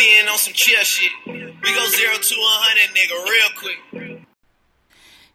[0.00, 1.12] Being on some chill shit.
[1.26, 4.26] We go zero to hundred, nigga, real quick.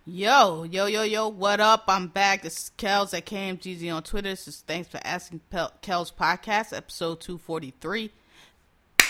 [0.07, 1.83] Yo, yo, yo, yo, what up?
[1.87, 2.41] I'm back.
[2.41, 4.29] This is Kels at KMGZ on Twitter.
[4.29, 8.09] This is Thanks for Asking Kels Podcast, episode 243.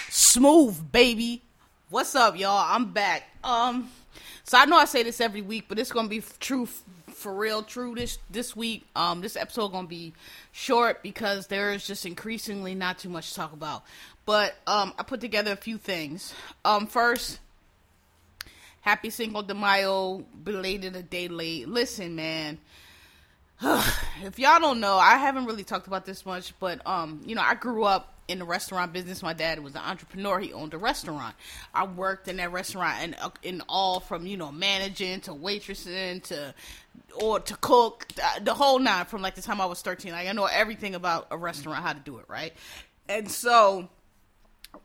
[0.09, 1.41] Smooth, baby.
[1.89, 2.65] What's up, y'all?
[2.67, 3.23] I'm back.
[3.41, 3.89] Um,
[4.43, 6.67] so I know I say this every week, but it's gonna be true,
[7.07, 8.85] for real, true this this week.
[8.93, 10.13] Um, this episode gonna be
[10.51, 13.83] short because there is just increasingly not too much to talk about.
[14.25, 16.33] But um, I put together a few things.
[16.63, 17.39] Um, first,
[18.81, 21.67] Happy Cinco de Mayo, belated a day late.
[21.67, 22.59] Listen, man.
[23.61, 27.41] if y'all don't know, I haven't really talked about this much, but um, you know,
[27.41, 29.21] I grew up in the restaurant business.
[29.21, 30.39] My dad was an entrepreneur.
[30.39, 31.35] He owned a restaurant.
[31.73, 36.23] I worked in that restaurant and uh, in all from you know managing to waitressing
[36.23, 36.53] to
[37.21, 40.11] or to cook uh, the whole nine from like the time I was thirteen.
[40.11, 42.53] Like I know everything about a restaurant, how to do it, right?
[43.07, 43.89] And so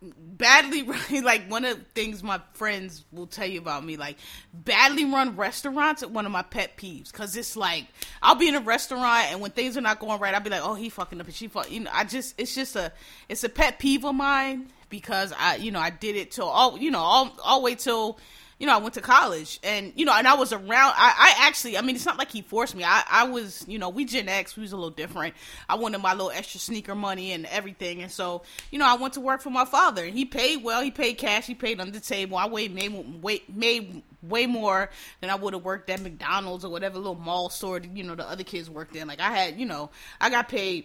[0.02, 4.16] badly run like one of the things my friends will tell you about me like
[4.52, 7.12] badly run restaurants are one of my pet peeves.
[7.12, 7.86] Because it's like
[8.22, 10.62] i'll be in a restaurant and when things are not going right i'll be like
[10.64, 12.92] oh he fucking up and she fuck you know i just it's just a
[13.28, 16.78] it's a pet peeve of mine because i you know i did it till all
[16.78, 18.18] you know all all wait till
[18.60, 21.46] you know, I went to college and, you know, and I was around, I, I
[21.46, 22.84] actually, I mean, it's not like he forced me.
[22.84, 25.34] I, I was, you know, we Gen X, we was a little different.
[25.66, 28.02] I wanted my little extra sneaker money and everything.
[28.02, 30.82] And so, you know, I went to work for my father and he paid well,
[30.82, 32.36] he paid cash, he paid under the table.
[32.36, 34.90] I weighed, made, way, made way more
[35.22, 38.28] than I would have worked at McDonald's or whatever little mall store, you know, the
[38.28, 39.08] other kids worked in.
[39.08, 39.88] Like I had, you know,
[40.20, 40.84] I got paid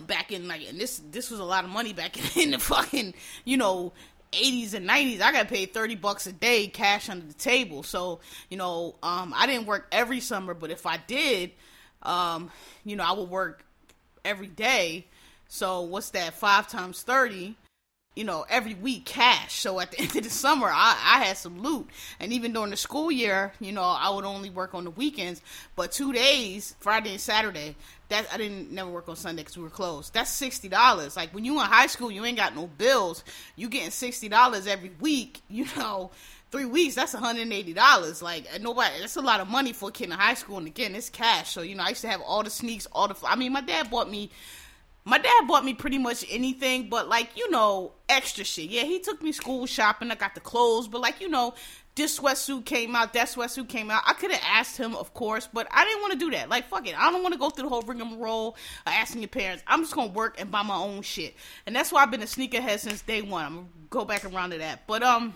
[0.00, 3.14] back in like and this this was a lot of money back in the fucking
[3.44, 3.92] you know
[4.32, 7.82] 80s and 90s i got paid 30 bucks a day cash under the table.
[7.82, 8.20] So
[8.50, 11.52] you know um i didn't work every summer but if i did
[12.02, 12.50] um
[12.84, 13.64] you know i would work
[14.24, 15.06] every day.
[15.48, 16.34] So what's that?
[16.34, 17.56] Five times 30
[18.14, 19.54] you know, every week cash.
[19.54, 21.88] So at the end of the summer, I, I had some loot.
[22.20, 25.40] And even during the school year, you know, I would only work on the weekends.
[25.76, 27.76] But two days, Friday and Saturday,
[28.08, 30.12] that I didn't never work on Sunday because we were closed.
[30.12, 31.16] That's sixty dollars.
[31.16, 33.24] Like when you in high school, you ain't got no bills.
[33.56, 35.40] You getting sixty dollars every week.
[35.52, 36.10] You know,
[36.50, 38.22] three weeks that's one hundred and eighty dollars.
[38.22, 40.58] Like nobody, that's a lot of money for a kid in high school.
[40.58, 41.50] And again, it's cash.
[41.50, 43.16] So you know, I used to have all the sneaks, all the.
[43.24, 44.30] I mean, my dad bought me
[45.04, 48.70] my dad bought me pretty much anything but like you know extra shit.
[48.70, 50.10] Yeah he took me school shopping.
[50.10, 51.54] I got the clothes but like you know
[51.94, 54.02] this sweatsuit came out that sweatsuit came out.
[54.06, 56.48] I could have asked him of course but i didn't want to do that.
[56.48, 56.98] Like fuck it.
[56.98, 59.62] I don't want to go through the whole rigmarole of asking your parents.
[59.66, 61.34] I'm just gonna work and buy my own shit.
[61.66, 63.44] And that's why i've been a sneakerhead since day one.
[63.44, 64.86] I'm gonna go back around to that.
[64.86, 65.34] But um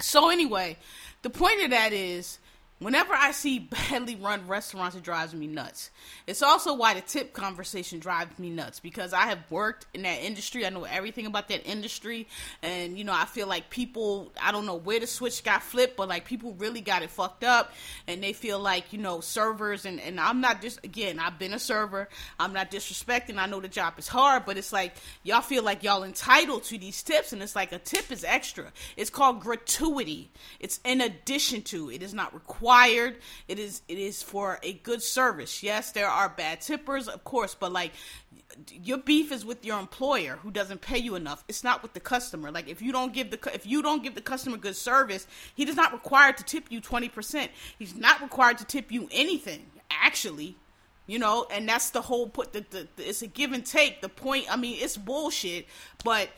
[0.00, 0.76] so anyway
[1.22, 2.38] the point of that is
[2.80, 3.58] Whenever I see
[3.90, 5.90] badly run restaurants, it drives me nuts.
[6.26, 10.22] It's also why the tip conversation drives me nuts because I have worked in that
[10.22, 10.64] industry.
[10.64, 12.26] I know everything about that industry.
[12.62, 15.98] And, you know, I feel like people, I don't know where the switch got flipped,
[15.98, 17.70] but like people really got it fucked up.
[18.08, 21.52] And they feel like, you know, servers, and, and I'm not just, again, I've been
[21.52, 22.08] a server.
[22.38, 23.36] I'm not disrespecting.
[23.36, 26.78] I know the job is hard, but it's like y'all feel like y'all entitled to
[26.78, 27.34] these tips.
[27.34, 28.72] And it's like a tip is extra.
[28.96, 30.30] It's called gratuity,
[30.60, 33.16] it's in addition to, it is not required required.
[33.48, 35.62] It is it is for a good service.
[35.62, 37.92] Yes, there are bad tippers, of course, but like
[38.70, 41.44] your beef is with your employer who doesn't pay you enough.
[41.48, 42.50] It's not with the customer.
[42.50, 45.68] Like if you don't give the if you don't give the customer good service, he
[45.68, 47.48] is not required to tip you 20%.
[47.78, 50.56] He's not required to tip you anything actually.
[51.06, 54.00] You know, and that's the whole put the, the, the it's a give and take.
[54.00, 55.66] The point, I mean, it's bullshit,
[56.04, 56.28] but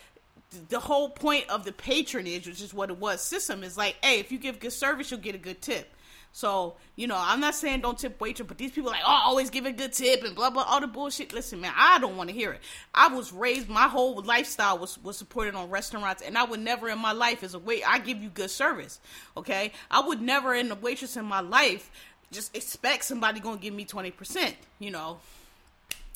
[0.70, 4.18] the whole point of the patronage, which is what it was, system is like, hey,
[4.18, 5.92] if you give good service, you'll get a good tip.
[6.34, 9.50] So, you know, I'm not saying don't tip waitress, but these people like, oh, always
[9.50, 11.34] give a good tip and blah blah all the bullshit.
[11.34, 12.60] Listen, man, I don't want to hear it.
[12.94, 16.88] I was raised my whole lifestyle was was supported on restaurants and I would never
[16.88, 18.98] in my life as a wait I give you good service.
[19.36, 19.72] Okay?
[19.90, 21.90] I would never in the waitress in my life
[22.30, 25.18] just expect somebody gonna give me twenty percent, you know.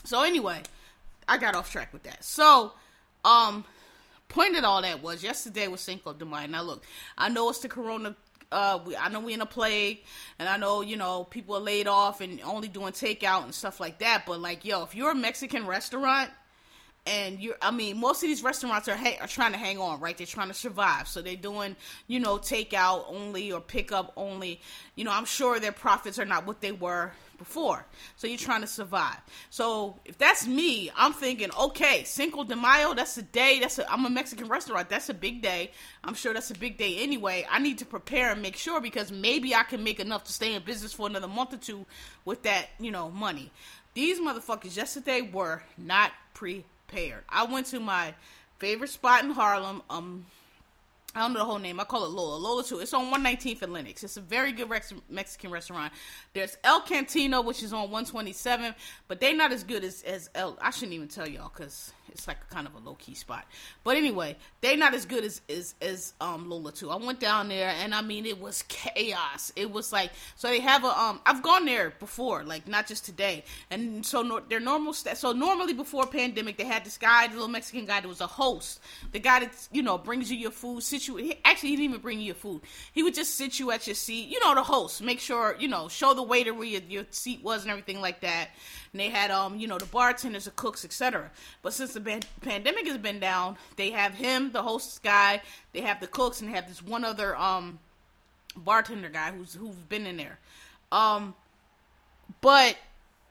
[0.04, 0.62] So anyway,
[1.28, 2.24] I got off track with that.
[2.24, 2.72] So,
[3.24, 3.64] um,
[4.28, 6.46] point of all that was yesterday was Cinco de Mayo.
[6.46, 6.84] Now look,
[7.18, 8.16] I know it's the Corona
[8.52, 10.04] uh, we, I know we in a plague,
[10.38, 13.80] and I know you know people are laid off and only doing takeout and stuff
[13.80, 14.24] like that.
[14.26, 16.30] But like, yo, if you're a Mexican restaurant,
[17.06, 20.16] and you're i mean most of these restaurants are are trying to hang on right
[20.18, 21.76] they're trying to survive so they're doing
[22.08, 24.60] you know takeout only or pickup only
[24.96, 27.84] you know i'm sure their profits are not what they were before
[28.16, 29.16] so you're trying to survive
[29.50, 33.90] so if that's me i'm thinking okay cinco de mayo that's a day that's a
[33.92, 35.70] i'm a mexican restaurant that's a big day
[36.04, 39.10] i'm sure that's a big day anyway i need to prepare and make sure because
[39.12, 41.84] maybe i can make enough to stay in business for another month or two
[42.24, 43.50] with that you know money
[43.96, 47.24] these motherfuckers yesterday were not prepared.
[47.30, 48.12] I went to my
[48.58, 49.80] favorite spot in Harlem.
[49.88, 50.26] Um,
[51.16, 51.80] I don't know the whole name.
[51.80, 52.36] I call it Lola.
[52.36, 52.78] Lola too.
[52.78, 54.04] It's on 119th and Lenox.
[54.04, 55.94] It's a very good Rex- Mexican restaurant.
[56.34, 58.74] There's El Cantino, which is on 127,
[59.08, 60.58] but they're not as good as as El.
[60.60, 63.44] I shouldn't even tell y'all because it's like kind of a low key spot.
[63.84, 66.90] But anyway, they're not as good as as as um Lola too.
[66.90, 69.52] I went down there and I mean it was chaos.
[69.56, 73.04] It was like so they have a um I've gone there before, like not just
[73.04, 73.44] today.
[73.70, 77.34] And so no, their normal st- so normally before pandemic they had this guy, the
[77.34, 78.80] little Mexican guy that was a host.
[79.12, 82.18] The guy that you know brings you your food, situ actually he didn't even bring
[82.20, 82.62] you your food.
[82.92, 85.68] He would just sit you at your seat, you know, the host, make sure, you
[85.68, 88.50] know, show the waiter where your, your seat was and everything like that
[88.96, 91.30] and they had um you know the bartenders, the cooks, etc.
[91.60, 95.80] But since the ban- pandemic has been down, they have him, the host guy, they
[95.80, 97.80] have the cooks, and they have this one other um
[98.56, 100.38] bartender guy who's who's been in there.
[100.92, 101.34] Um,
[102.40, 102.76] but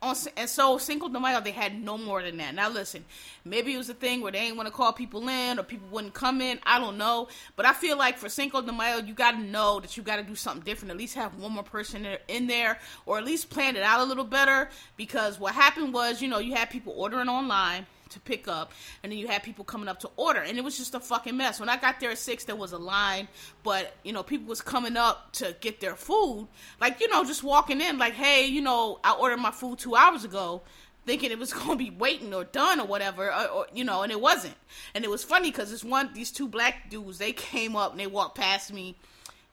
[0.01, 2.53] on and so Cinco de Mayo they had no more than that.
[2.53, 3.05] Now listen,
[3.43, 5.87] maybe it was a thing where they ain't want to call people in or people
[5.89, 6.59] wouldn't come in.
[6.65, 9.79] I don't know, but I feel like for Cinco de Mayo you got to know
[9.79, 10.91] that you got to do something different.
[10.91, 14.03] At least have one more person in there, or at least plan it out a
[14.03, 14.69] little better.
[14.97, 18.71] Because what happened was, you know, you had people ordering online to pick up,
[19.03, 21.35] and then you had people coming up to order, and it was just a fucking
[21.35, 21.59] mess.
[21.59, 23.27] When I got there at six, there was a line,
[23.63, 26.47] but you know, people was coming up to get their food,
[26.79, 29.95] like you know, just walking in, like, hey, you know, I ordered my food two
[29.95, 30.61] hours ago.
[31.05, 34.11] Thinking it was gonna be waiting or done or whatever, or, or you know, and
[34.11, 34.55] it wasn't.
[34.95, 37.99] And it was funny because this one, these two black dudes, they came up and
[37.99, 38.95] they walked past me,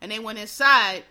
[0.00, 1.04] and they went inside,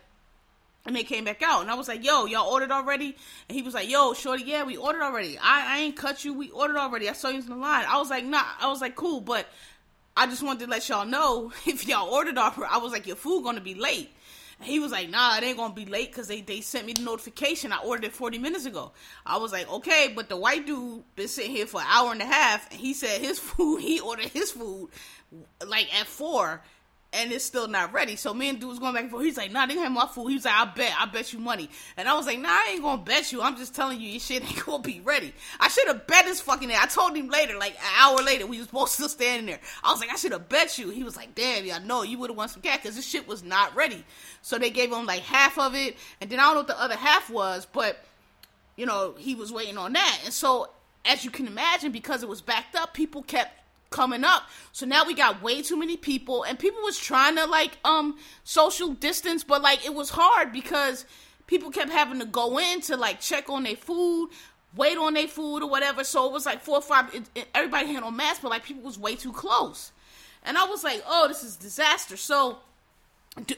[0.85, 3.15] and they came back out, and I was like, "Yo, y'all ordered already?"
[3.47, 5.37] And he was like, "Yo, shorty, yeah, we ordered already.
[5.37, 6.33] I, I ain't cut you.
[6.33, 7.09] We ordered already.
[7.09, 9.47] I saw you in the line." I was like, "Nah." I was like, "Cool," but
[10.17, 12.71] I just wanted to let y'all know if y'all ordered already.
[12.71, 14.15] I was like, "Your food gonna be late."
[14.59, 16.93] And he was like, "Nah, it ain't gonna be late because they they sent me
[16.93, 17.71] the notification.
[17.71, 18.91] I ordered it 40 minutes ago."
[19.25, 22.21] I was like, "Okay," but the white dude been sitting here for an hour and
[22.21, 23.81] a half, and he said his food.
[23.81, 24.89] He ordered his food
[25.65, 26.61] like at four
[27.13, 28.15] and it's still not ready.
[28.15, 29.25] So me and dude was going back and forth.
[29.25, 30.29] He's like, nah, they have my food.
[30.29, 31.69] He was like, I bet, I bet you money.
[31.97, 33.41] And I was like, nah, I ain't gonna bet you.
[33.41, 35.33] I'm just telling you, your shit ain't gonna be ready.
[35.59, 36.79] I should have bet his fucking there.
[36.79, 39.59] I told him later, like an hour later, we was both still standing there.
[39.83, 40.89] I was like, I should have bet you.
[40.89, 43.27] He was like, damn, yeah, no, you would have won some cash because this shit
[43.27, 44.05] was not ready.
[44.41, 46.81] So they gave him like half of it, and then I don't know what the
[46.81, 48.03] other half was, but
[48.77, 50.21] you know, he was waiting on that.
[50.23, 50.69] And so,
[51.03, 53.60] as you can imagine, because it was backed up, people kept
[53.91, 54.43] coming up.
[54.71, 58.17] So now we got way too many people and people was trying to like um
[58.43, 61.05] social distance, but like it was hard because
[61.45, 64.29] people kept having to go in to like check on their food,
[64.75, 66.03] wait on their food or whatever.
[66.03, 68.63] So it was like four or five it, it, everybody had on masks, but like
[68.63, 69.91] people was way too close.
[70.43, 72.59] And I was like, "Oh, this is disaster." So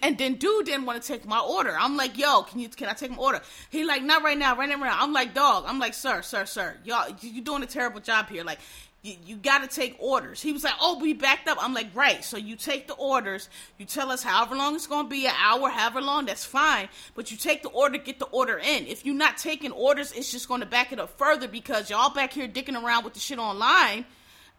[0.01, 1.75] and then dude didn't want to take my order.
[1.79, 3.41] I'm like, yo, can you can I take my order?
[3.69, 4.97] He like, not right now, right now.
[4.99, 5.65] I'm like, dog.
[5.67, 6.77] I'm like, sir, sir, sir.
[6.83, 8.43] Y'all, you're doing a terrible job here.
[8.43, 8.59] Like,
[9.03, 10.41] you, you got to take orders.
[10.41, 11.57] He was like, oh, we backed up.
[11.61, 12.23] I'm like, right.
[12.23, 13.49] So you take the orders.
[13.77, 16.87] You tell us however long it's going to be, an hour, however long, that's fine.
[17.13, 18.87] But you take the order, get the order in.
[18.87, 22.13] If you're not taking orders, it's just going to back it up further because y'all
[22.13, 24.05] back here dicking around with the shit online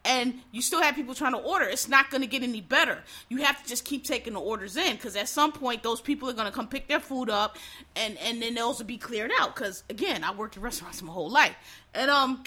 [0.05, 3.03] and you still have people trying to order, it's not going to get any better.
[3.29, 6.29] You have to just keep taking the orders in because at some point those people
[6.29, 7.57] are going to come pick their food up,
[7.97, 9.55] and and then those will be cleared out.
[9.55, 11.57] Because again, I worked in restaurants my whole life,
[11.95, 12.43] and um,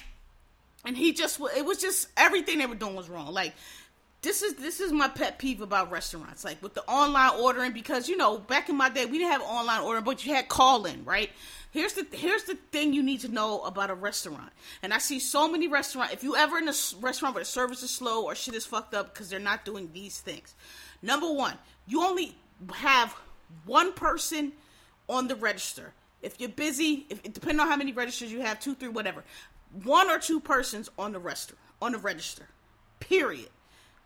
[0.88, 3.34] and he just it was just everything they were doing was wrong.
[3.34, 3.53] Like
[4.22, 8.08] this is this is my pet peeve about restaurants, like with the online ordering, because
[8.08, 10.86] you know back in my day we didn't have online ordering, but you had call
[10.86, 11.29] in, right?
[11.72, 14.50] Here's the here's the thing you need to know about a restaurant,
[14.82, 16.13] and I see so many restaurants.
[16.13, 18.94] If you ever in a restaurant where the service is slow or shit is fucked
[18.96, 20.56] up because they're not doing these things,
[21.01, 22.34] number one, you only
[22.75, 23.13] have
[23.65, 24.53] one person
[25.10, 25.94] on the register.
[26.22, 29.24] If you're busy, if depending on how many registers you have, two, three, whatever,
[29.84, 32.48] one or two persons on the register on the register.
[33.00, 33.50] Period.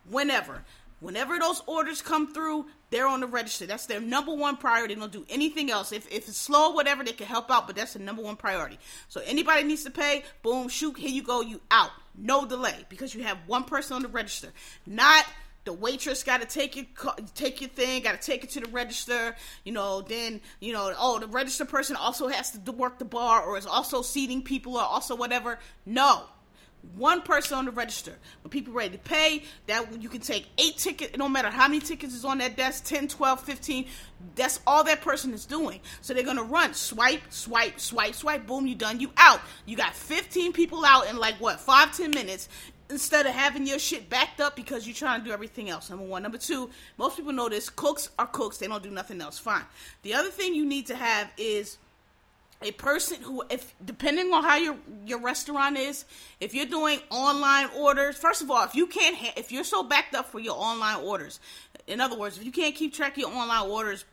[0.08, 0.64] Whenever.
[1.00, 3.66] Whenever those orders come through, they're on the register.
[3.66, 4.94] That's their number one priority.
[4.94, 5.90] They don't do anything else.
[5.90, 8.78] If, if it's slow, whatever, they can help out, but that's the number one priority.
[9.08, 11.90] So anybody needs to pay, boom, shoot, here you go, you out.
[12.16, 14.48] No delay because you have one person on the register.
[14.86, 15.24] Not
[15.64, 16.86] the waitress got to take your
[17.34, 19.36] take your thing, got to take it to the register.
[19.64, 23.42] You know, then you know, oh, the register person also has to work the bar,
[23.42, 25.58] or is also seating people, or also whatever.
[25.86, 26.24] No,
[26.96, 28.12] one person on the register.
[28.42, 31.80] When people ready to pay, that you can take eight tickets, no matter how many
[31.80, 33.86] tickets is on that desk 10, 12, 15.
[34.34, 35.80] That's all that person is doing.
[36.00, 39.40] So they're to run swipe, swipe, swipe, swipe, boom, you done, you out.
[39.64, 42.48] You got 15 people out in like what, five, 10 minutes
[42.92, 45.90] instead of having your shit backed up because you're trying to do everything else.
[45.90, 46.22] Number one.
[46.22, 49.38] Number two, most people know this cooks are cooks, they don't do nothing else.
[49.38, 49.64] Fine.
[50.02, 51.78] The other thing you need to have is
[52.62, 56.04] a person who if depending on how your your restaurant is
[56.40, 59.82] if you're doing online orders first of all if you can't ha- if you're so
[59.82, 61.40] backed up for your online orders
[61.88, 64.04] in other words if you can't keep track of your online orders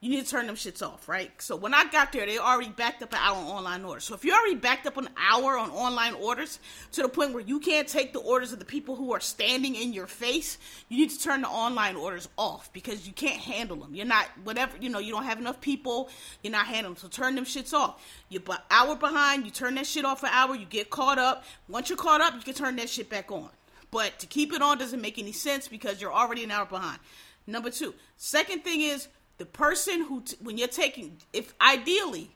[0.00, 1.30] you need to turn them shits off, right?
[1.40, 4.04] So when I got there, they already backed up an hour on online orders.
[4.04, 6.58] So if you already backed up an hour on online orders
[6.92, 9.74] to the point where you can't take the orders of the people who are standing
[9.74, 10.58] in your face,
[10.90, 13.94] you need to turn the online orders off because you can't handle them.
[13.94, 14.98] You're not whatever you know.
[14.98, 16.10] You don't have enough people.
[16.42, 17.00] You're not handling them.
[17.00, 18.04] So turn them shits off.
[18.28, 19.46] You're an hour behind.
[19.46, 20.54] You turn that shit off an hour.
[20.54, 21.44] You get caught up.
[21.68, 23.48] Once you're caught up, you can turn that shit back on.
[23.90, 26.98] But to keep it on doesn't make any sense because you're already an hour behind.
[27.46, 27.94] Number two.
[28.16, 32.30] Second thing is the person who t- when you're taking if ideally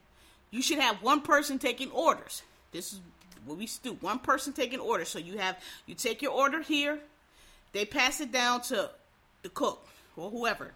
[0.51, 2.43] you should have one person taking orders.
[2.73, 3.01] This is
[3.45, 7.01] what we do one person taking orders so you have you take your order here
[7.73, 8.91] they pass it down to
[9.43, 10.73] the cook or whoever.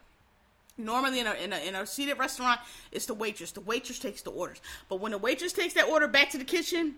[0.77, 3.53] Normally in a, in a, in a seated restaurant it's the waitress.
[3.53, 4.61] The waitress takes the orders.
[4.89, 6.95] But when the waitress takes that order back to the kitchen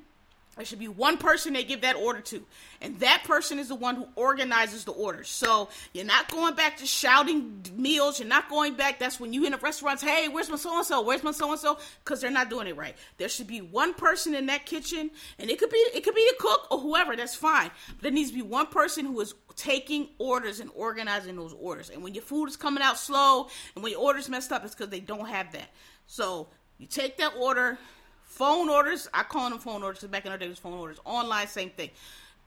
[0.56, 2.42] there should be one person they give that order to,
[2.80, 5.22] and that person is the one who organizes the order.
[5.22, 8.18] So you're not going back to shouting meals.
[8.18, 8.98] You're not going back.
[8.98, 10.02] That's when you in the restaurants.
[10.02, 11.02] Hey, where's my so and so?
[11.02, 11.78] Where's my so and so?
[12.02, 12.96] Because they're not doing it right.
[13.18, 16.26] There should be one person in that kitchen, and it could be it could be
[16.32, 17.14] a cook or whoever.
[17.16, 17.70] That's fine.
[17.88, 21.90] But there needs to be one person who is taking orders and organizing those orders.
[21.90, 24.74] And when your food is coming out slow, and when your order's messed up, it's
[24.74, 25.68] because they don't have that.
[26.06, 26.48] So
[26.78, 27.78] you take that order
[28.26, 30.98] Phone orders, I call them phone orders back in our day it was phone orders.
[31.04, 31.90] Online, same thing.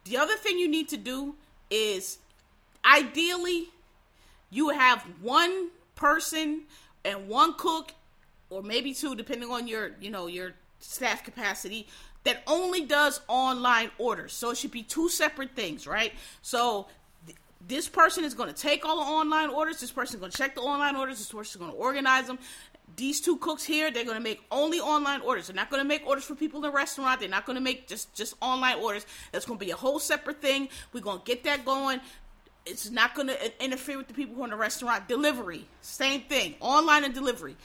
[0.06, 1.36] The other thing you need to do
[1.70, 2.20] is
[2.86, 3.70] ideally
[4.50, 6.62] you have one person
[7.04, 7.94] and one cook
[8.50, 11.88] or maybe two depending on your you know your staff capacity
[12.24, 16.88] that only does online orders so it should be two separate things right so
[17.26, 20.32] th- this person is going to take all the online orders this person is going
[20.32, 22.40] to check the online orders this person is going to organize them
[22.96, 25.48] these two cooks here, they're gonna make only online orders.
[25.48, 27.20] They're not gonna make orders for people in the restaurant.
[27.20, 29.06] They're not gonna make just just online orders.
[29.32, 30.70] That's gonna be a whole separate thing.
[30.94, 32.02] We're gonna get that going.
[32.66, 35.08] It's not gonna interfere with the people who are in the restaurant.
[35.08, 36.56] Delivery, same thing.
[36.60, 37.56] Online and delivery.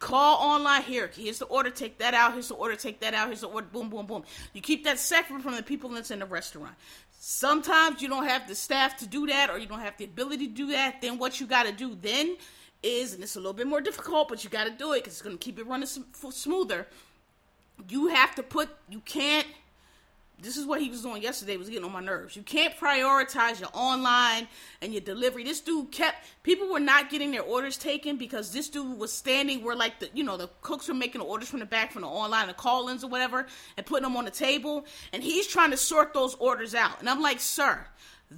[0.00, 1.10] Call online here.
[1.14, 1.70] Here's the order.
[1.70, 2.34] Take that out.
[2.34, 2.76] Here's the order.
[2.76, 3.28] Take that out.
[3.28, 3.66] Here's the order.
[3.72, 4.24] Boom, boom, boom.
[4.52, 6.74] You keep that separate from the people that's in the restaurant.
[7.18, 10.48] Sometimes you don't have the staff to do that, or you don't have the ability
[10.48, 11.00] to do that.
[11.00, 12.36] Then what you got to do then
[12.84, 15.14] is, and it's a little bit more difficult, but you got to do it because
[15.14, 16.86] it's going to keep it running smoother.
[17.88, 19.46] You have to put, you can't.
[20.40, 21.56] This is what he was doing yesterday.
[21.56, 22.34] Was getting on my nerves.
[22.34, 24.48] You can't prioritize your online
[24.82, 25.44] and your delivery.
[25.44, 29.62] This dude kept people were not getting their orders taken because this dude was standing
[29.62, 32.02] where like the you know the cooks were making the orders from the back from
[32.02, 35.70] the online the call-ins or whatever and putting them on the table and he's trying
[35.70, 36.98] to sort those orders out.
[36.98, 37.86] And I'm like, sir,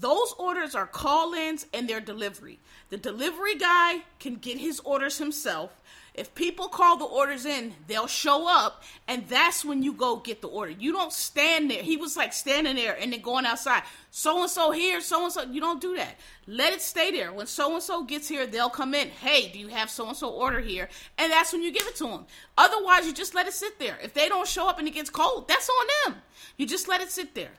[0.01, 2.59] those orders are call ins and their delivery.
[2.91, 5.83] The delivery guy can get his orders himself.
[6.17, 10.41] If people call the orders in, they'll show up, and that's when you go get
[10.41, 10.73] the order.
[10.73, 11.83] You don't stand there.
[11.83, 13.83] He was like standing there and then going outside.
[14.11, 15.43] So and so here, so and so.
[15.43, 16.19] You don't do that.
[16.47, 17.35] Let it stay there.
[17.35, 19.09] When so and so gets here, they'll come in.
[19.11, 20.89] Hey, do you have so and so order here?
[21.19, 22.25] And that's when you give it to them.
[22.57, 23.99] Otherwise, you just let it sit there.
[24.03, 26.23] If they don't show up and it gets cold, that's on them.
[26.57, 27.53] You just let it sit there.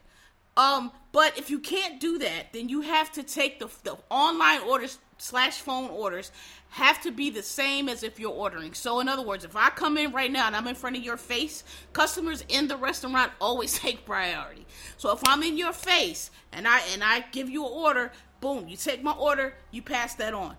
[0.58, 4.62] Um, but if you can't do that, then you have to take the, the online
[4.62, 6.32] orders slash phone orders
[6.70, 8.74] have to be the same as if you're ordering.
[8.74, 11.04] So in other words, if I come in right now and I'm in front of
[11.04, 14.66] your face, customers in the restaurant always take priority.
[14.98, 18.12] So if I'm in your face and I and I give you an order,
[18.42, 20.58] boom, you take my order, you pass that on.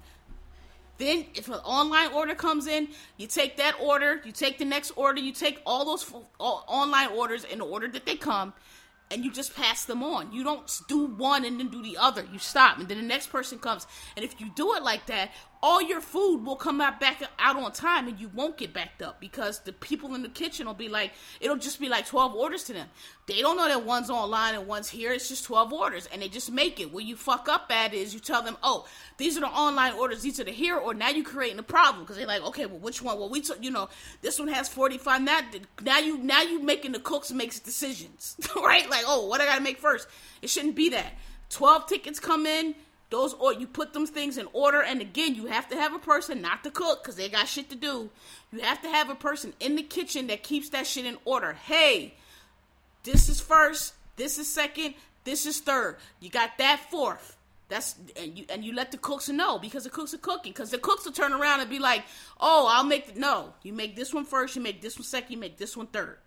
[0.98, 2.88] Then, if an online order comes in,
[3.18, 7.10] you take that order, you take the next order, you take all those all online
[7.10, 8.52] orders in the order that they come,
[9.10, 10.32] and you just pass them on.
[10.32, 12.26] You don't do one and then do the other.
[12.32, 13.86] You stop, and then the next person comes.
[14.16, 15.30] And if you do it like that,
[15.62, 19.02] all your food will come out back out on time and you won't get backed
[19.02, 22.34] up because the people in the kitchen will be like it'll just be like 12
[22.34, 22.88] orders to them.
[23.26, 25.12] They don't know that one's online and one's here.
[25.12, 26.92] It's just 12 orders and they just make it.
[26.92, 28.86] Where you fuck up at is you tell them oh
[29.16, 30.22] these are the online orders.
[30.22, 32.78] These are the here or now you're creating a problem because they're like okay well
[32.78, 33.18] which one?
[33.18, 33.88] Well we took you know
[34.22, 35.40] this one has 45 now
[35.82, 38.88] now you now you making the cooks makes decisions right?
[38.88, 40.06] Like oh what i gotta make first?
[40.40, 41.14] It shouldn't be that.
[41.50, 42.74] 12 tickets come in
[43.10, 45.98] those or you put them things in order and again you have to have a
[45.98, 48.10] person not to cook because they got shit to do
[48.52, 51.54] you have to have a person in the kitchen that keeps that shit in order
[51.54, 52.14] hey
[53.04, 54.94] this is first This is second.
[55.24, 55.96] This is third.
[56.20, 57.36] You got that fourth.
[57.68, 60.70] That's and you and you let the cooks know because the cooks are cooking because
[60.70, 62.02] the cooks will turn around and be like,
[62.40, 63.54] "Oh, I'll make the, no.
[63.62, 64.56] You make this one first.
[64.56, 65.30] You make this one second.
[65.30, 66.18] You make this one third.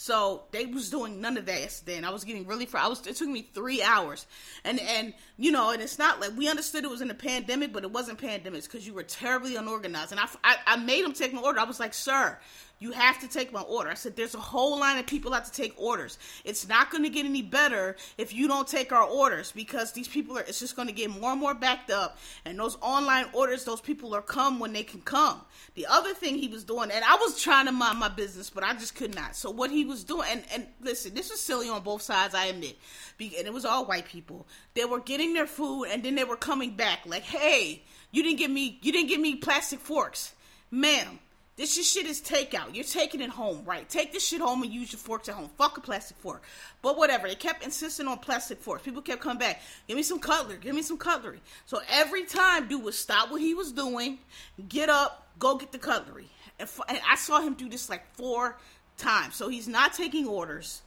[0.00, 2.04] So they was doing none of that then.
[2.04, 4.26] I was getting really fr- I was it took me three hours,
[4.62, 7.72] and and you know, and it's not like we understood it was in a pandemic,
[7.72, 11.14] but it wasn't pandemics because you were terribly unorganized, and I, I I made them
[11.14, 11.58] take my order.
[11.58, 12.38] I was like, sir,
[12.80, 13.90] you have to take my order.
[13.90, 16.18] I said, there's a whole line of people out to take orders.
[16.44, 20.08] It's not going to get any better if you don't take our orders because these
[20.08, 22.18] people are, it's just going to get more and more backed up.
[22.44, 25.40] And those online orders, those people are come when they can come.
[25.74, 28.64] The other thing he was doing, and I was trying to mind my business, but
[28.64, 29.34] I just could not.
[29.34, 32.46] So what he was doing, and, and listen, this was silly on both sides, I
[32.46, 32.76] admit.
[33.20, 34.46] And it was all white people.
[34.74, 37.82] They were getting their food and then they were coming back like, hey,
[38.12, 40.34] you didn't give me, you didn't give me plastic forks.
[40.70, 41.18] Ma'am,
[41.58, 42.72] this shit is takeout.
[42.72, 43.86] You're taking it home, right?
[43.88, 45.50] Take this shit home and use your forks at home.
[45.58, 46.44] Fuck a plastic fork.
[46.82, 47.26] But whatever.
[47.26, 48.84] They kept insisting on plastic forks.
[48.84, 49.60] People kept coming back.
[49.88, 50.58] Give me some cutlery.
[50.60, 51.40] Give me some cutlery.
[51.66, 54.20] So every time dude would stop what he was doing,
[54.68, 56.28] get up, go get the cutlery.
[56.60, 58.56] And, f- and I saw him do this like four
[58.96, 59.34] times.
[59.34, 60.82] So he's not taking orders.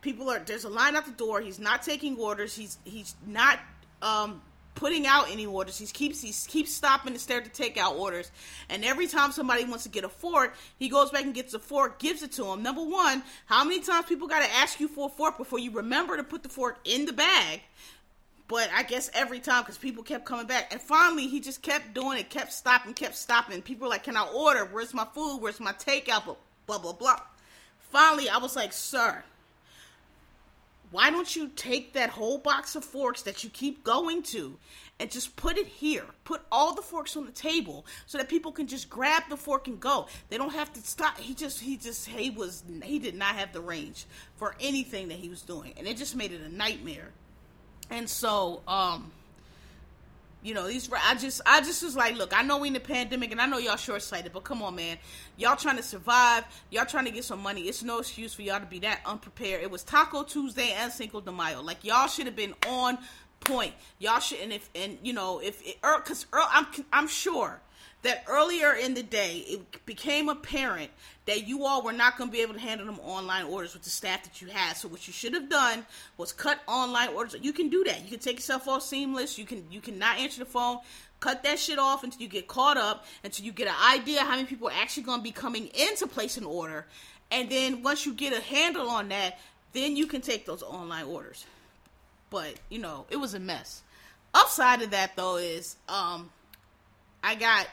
[0.00, 1.40] People are there's a line out the door.
[1.40, 2.56] He's not taking orders.
[2.56, 3.60] He's he's not
[4.02, 4.42] um
[4.74, 5.78] putting out any orders.
[5.78, 8.30] He keeps he keeps stopping instead to take out orders.
[8.68, 11.58] And every time somebody wants to get a fork, he goes back and gets a
[11.58, 12.62] fork, gives it to him.
[12.62, 15.70] Number one, how many times people got to ask you for a fork before you
[15.70, 17.62] remember to put the fork in the bag?
[18.46, 21.94] But I guess every time because people kept coming back, and finally he just kept
[21.94, 23.62] doing it, kept stopping, kept stopping.
[23.62, 24.66] People were like, "Can I order?
[24.66, 25.38] Where's my food?
[25.38, 26.92] Where's my takeout?" Blah blah.
[26.92, 27.20] blah.
[27.90, 29.24] Finally, I was like, "Sir."
[30.94, 34.56] Why don't you take that whole box of forks that you keep going to
[35.00, 36.04] and just put it here?
[36.22, 39.66] Put all the forks on the table so that people can just grab the fork
[39.66, 40.06] and go.
[40.28, 41.18] They don't have to stop.
[41.18, 45.18] He just, he just, he was, he did not have the range for anything that
[45.18, 47.10] he was doing, and it just made it a nightmare.
[47.90, 49.10] And so, um,
[50.44, 52.80] you know, these I just I just was like, look, I know we in the
[52.80, 54.98] pandemic and I know y'all short sighted, but come on, man.
[55.38, 57.62] Y'all trying to survive, y'all trying to get some money.
[57.62, 59.62] It's no excuse for y'all to be that unprepared.
[59.62, 61.62] It was Taco Tuesday and Cinco de Mayo.
[61.62, 62.98] Like y'all should have been on
[63.40, 63.72] point.
[63.98, 67.62] Y'all should and if and you know, if it, Earl cuz er, I'm I'm sure
[68.04, 70.90] that earlier in the day it became apparent
[71.26, 73.82] that you all were not going to be able to handle them online orders with
[73.82, 74.74] the staff that you had.
[74.74, 75.84] So what you should have done
[76.18, 77.36] was cut online orders.
[77.40, 78.02] You can do that.
[78.02, 79.38] You can take yourself off seamless.
[79.38, 80.78] You can you cannot answer the phone.
[81.20, 84.32] Cut that shit off until you get caught up, until you get an idea how
[84.32, 86.86] many people are actually going to be coming in to place an order.
[87.30, 89.38] And then once you get a handle on that,
[89.72, 91.46] then you can take those online orders.
[92.28, 93.82] But, you know, it was a mess.
[94.34, 96.30] Upside of that though is um
[97.22, 97.66] I got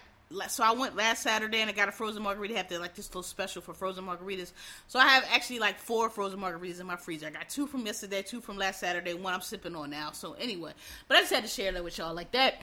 [0.48, 2.54] so I went last Saturday and I got a frozen margarita.
[2.54, 4.52] I have to like this little special for frozen margaritas.
[4.88, 7.28] So I have actually like four frozen margaritas in my freezer.
[7.28, 10.12] I got two from yesterday, two from last Saturday, one I'm sipping on now.
[10.12, 10.74] So anyway,
[11.08, 12.62] but I just had to share that with y'all like that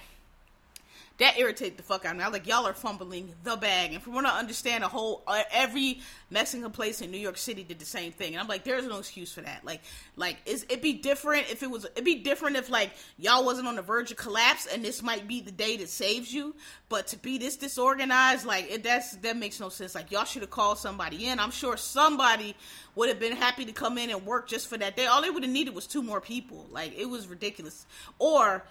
[1.19, 2.23] that irritated the fuck out of me.
[2.23, 3.93] I was like, y'all are fumbling the bag.
[3.93, 6.01] And from what I understand, a whole uh, every
[6.31, 8.35] Mexican place in New York City did the same thing.
[8.35, 9.65] And I'm like, there's no excuse for that.
[9.65, 9.81] Like,
[10.17, 13.67] like is it'd be different if it was it'd be different if like y'all wasn't
[13.67, 16.55] on the verge of collapse and this might be the day that saves you.
[16.89, 19.97] But to be this disorganized, like it, that's that makes no sense.
[19.97, 21.41] Like y'all should have called somebody in.
[21.41, 22.55] I'm sure somebody
[22.95, 25.07] would have been happy to come in and work just for that day.
[25.07, 26.67] All they would have needed was two more people.
[26.71, 27.87] Like it was ridiculous.
[28.21, 28.63] Or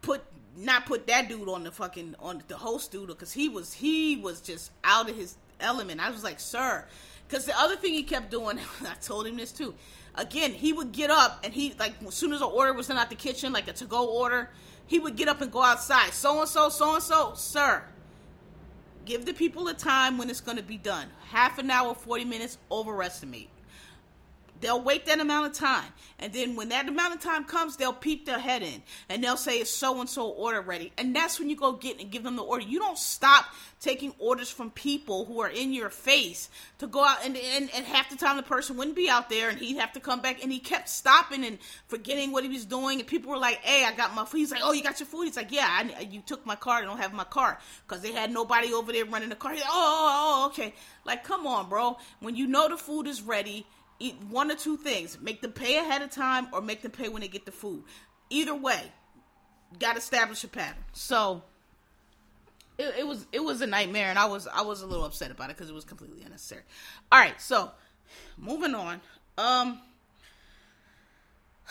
[0.00, 0.22] put
[0.56, 4.16] not put that dude on the fucking on the host dude because he was he
[4.16, 6.00] was just out of his element.
[6.00, 6.84] I was like, sir,
[7.28, 9.74] because the other thing he kept doing, I told him this too.
[10.14, 12.98] Again, he would get up and he like as soon as an order was done
[12.98, 14.50] out the kitchen, like a to go order,
[14.86, 16.12] he would get up and go outside.
[16.12, 17.82] So and so, so and so, sir.
[19.04, 21.08] Give the people a time when it's going to be done.
[21.30, 22.58] Half an hour, forty minutes.
[22.70, 23.48] Overestimate.
[24.62, 25.90] They'll wait that amount of time.
[26.20, 29.36] And then when that amount of time comes, they'll peep their head in and they'll
[29.36, 30.92] say it's so and so order ready.
[30.96, 32.64] And that's when you go get and give them the order.
[32.64, 33.46] You don't stop
[33.80, 36.48] taking orders from people who are in your face
[36.78, 39.48] to go out and, and, and half the time the person wouldn't be out there
[39.48, 42.64] and he'd have to come back and he kept stopping and forgetting what he was
[42.64, 43.00] doing.
[43.00, 44.38] And people were like, hey, I got my food.
[44.38, 45.24] He's like, oh, you got your food?
[45.24, 46.84] He's like, yeah, I, you took my card.
[46.84, 49.54] I don't have my car because they had nobody over there running the car.
[49.54, 50.72] He's like, oh, oh, oh, okay.
[51.04, 51.98] Like, come on, bro.
[52.20, 53.66] When you know the food is ready,
[54.02, 55.18] eat one or two things.
[55.20, 57.84] Make them pay ahead of time or make them pay when they get the food.
[58.30, 58.80] Either way,
[59.78, 60.84] got to establish a pattern.
[60.92, 61.42] So
[62.78, 65.30] it, it, was it was a nightmare, and I was I was a little upset
[65.30, 66.62] about it because it was completely unnecessary.
[67.10, 67.70] All right, so
[68.36, 69.00] moving on.
[69.38, 69.80] Um,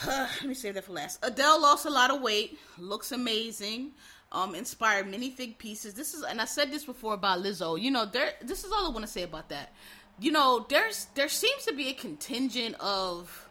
[0.06, 1.20] uh, let me save that for last.
[1.24, 3.92] Adele lost a lot of weight, looks amazing.
[4.34, 5.94] Um, inspired many think pieces.
[5.94, 7.80] This is, and I said this before about Lizzo.
[7.80, 8.32] You know, there.
[8.42, 9.74] This is all I want to say about that
[10.22, 13.50] you know, there's there seems to be a contingent of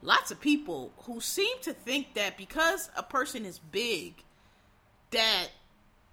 [0.00, 4.14] lots of people who seem to think that because a person is big,
[5.10, 5.48] that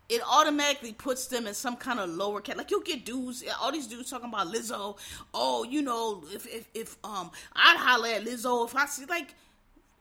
[0.10, 2.58] it automatically puts them in some kind of lower cat.
[2.58, 4.98] Like you'll get dudes, all these dudes talking about Lizzo.
[5.36, 9.36] Oh, you know, if if, if um I'd holler at Lizzo if I see like.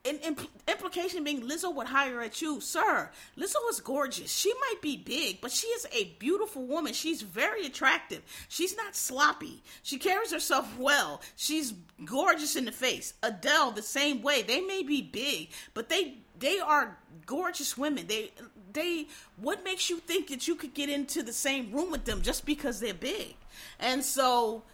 [0.04, 0.36] In, in,
[0.68, 3.10] implication being Lizzo would hire at you, sir.
[3.38, 4.30] Lizzo is gorgeous.
[4.30, 6.92] She might be big, but she is a beautiful woman.
[6.92, 8.22] She's very attractive.
[8.48, 9.62] She's not sloppy.
[9.82, 11.22] She carries herself well.
[11.36, 11.72] She's
[12.04, 13.14] gorgeous in the face.
[13.22, 14.42] Adele, the same way.
[14.42, 18.06] They may be big, but they they are gorgeous women.
[18.06, 18.32] They
[18.72, 22.20] they what makes you think that you could get into the same room with them
[22.20, 23.36] just because they're big?
[23.80, 24.64] And so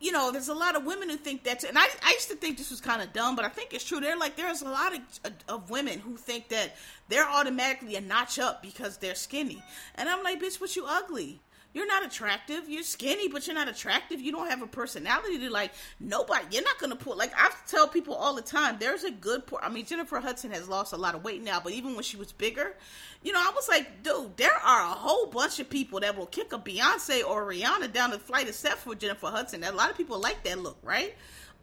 [0.00, 2.36] you know, there's a lot of women who think that, and I, I used to
[2.36, 4.00] think this was kind of dumb, but I think it's true.
[4.00, 5.00] They're like, there's a lot of,
[5.48, 6.76] of women who think that
[7.08, 9.62] they're automatically a notch up because they're skinny.
[9.94, 11.40] And I'm like, bitch, but you ugly.
[11.76, 12.70] You're not attractive.
[12.70, 14.18] You're skinny, but you're not attractive.
[14.18, 16.46] You don't have a personality to like nobody.
[16.50, 18.78] You're not gonna put like I tell people all the time.
[18.80, 19.42] There's a good.
[19.60, 22.16] I mean, Jennifer Hudson has lost a lot of weight now, but even when she
[22.16, 22.74] was bigger,
[23.22, 26.24] you know, I was like, dude, there are a whole bunch of people that will
[26.24, 29.62] kick a Beyonce or Rihanna down the flight steps for Jennifer Hudson.
[29.62, 31.14] A lot of people like that look, right?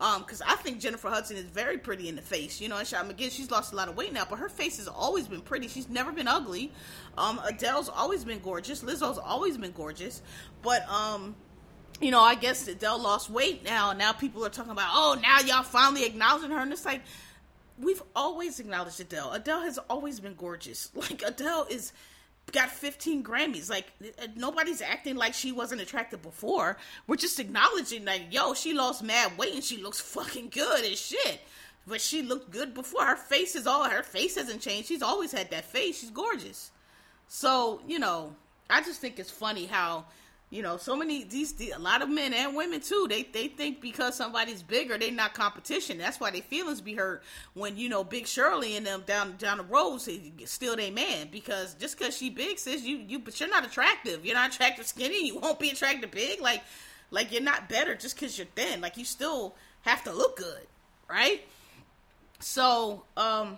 [0.01, 2.59] Um, because I think Jennifer Hudson is very pretty in the face.
[2.59, 4.77] You know, and I again, she's lost a lot of weight now, but her face
[4.77, 5.67] has always been pretty.
[5.67, 6.71] She's never been ugly.
[7.17, 8.83] Um, Adele's always been gorgeous.
[8.83, 10.21] Lizzo's always been gorgeous.
[10.61, 11.35] But um,
[12.01, 15.39] you know, I guess Adele lost weight now, now people are talking about, oh, now
[15.39, 17.01] y'all finally acknowledging her, and it's like
[17.79, 19.31] we've always acknowledged Adele.
[19.31, 20.91] Adele has always been gorgeous.
[20.95, 21.93] Like Adele is
[22.51, 23.69] got 15 Grammys.
[23.69, 23.87] Like
[24.21, 26.77] uh, nobody's acting like she wasn't attractive before.
[27.07, 30.99] We're just acknowledging like, yo, she lost mad weight and she looks fucking good as
[30.99, 31.41] shit.
[31.85, 33.05] But she looked good before.
[33.05, 34.87] Her face is all her face hasn't changed.
[34.87, 35.99] She's always had that face.
[35.99, 36.71] She's gorgeous.
[37.27, 38.35] So, you know,
[38.69, 40.05] I just think it's funny how
[40.53, 43.07] you know, so many these a lot of men and women too.
[43.09, 45.97] They they think because somebody's bigger, they not competition.
[45.97, 47.23] That's why their feelings be hurt
[47.55, 49.99] when you know Big Shirley and them down down the road
[50.45, 54.23] still they man because just because she big says you you but you're not attractive.
[54.23, 55.25] You're not attractive skinny.
[55.25, 56.39] You won't be attractive big.
[56.39, 56.61] Like
[57.09, 58.79] like you're not better just because you're thin.
[58.79, 60.67] Like you still have to look good,
[61.09, 61.41] right?
[62.41, 63.57] So um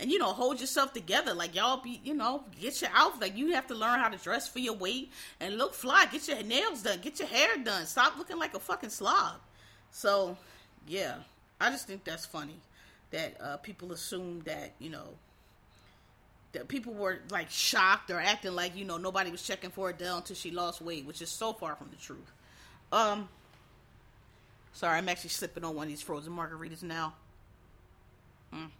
[0.00, 1.34] and you know hold yourself together.
[1.34, 3.20] Like y'all be you know get your outfit.
[3.20, 6.06] Like you have to learn how to dress for your weight and look fly.
[6.10, 7.00] Get your nails done.
[7.00, 7.86] Get your hair done.
[7.86, 9.34] Stop looking like a fucking slob.
[9.90, 10.36] So
[10.88, 11.16] yeah.
[11.60, 12.56] I just think that's funny
[13.10, 15.08] that uh, people assume that you know
[16.52, 20.18] that people were like shocked or acting like you know nobody was checking for Adele
[20.18, 22.32] until she lost weight, which is so far from the truth.
[22.92, 23.28] Um,
[24.72, 27.14] sorry, I'm actually slipping on one of these frozen margaritas now.
[28.54, 28.70] Mm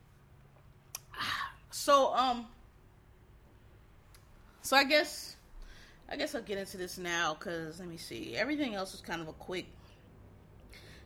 [1.71, 2.47] so um
[4.63, 5.37] so i guess
[6.11, 8.37] i guess i'll get into this now because let me see.
[8.37, 9.67] Everything else is kind of a quick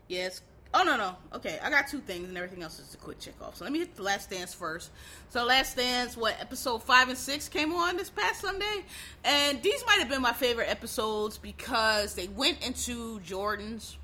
[0.08, 1.16] yes oh no no.
[1.32, 3.56] Okay i got two things and everything else is a quick check off.
[3.56, 4.90] So let me hit the last dance first.
[5.30, 8.84] So last dance what episode five and six came on this past sunday?
[9.24, 13.96] And these might have been my favorite episodes because they went into jordans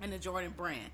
[0.00, 0.90] and the jordan brand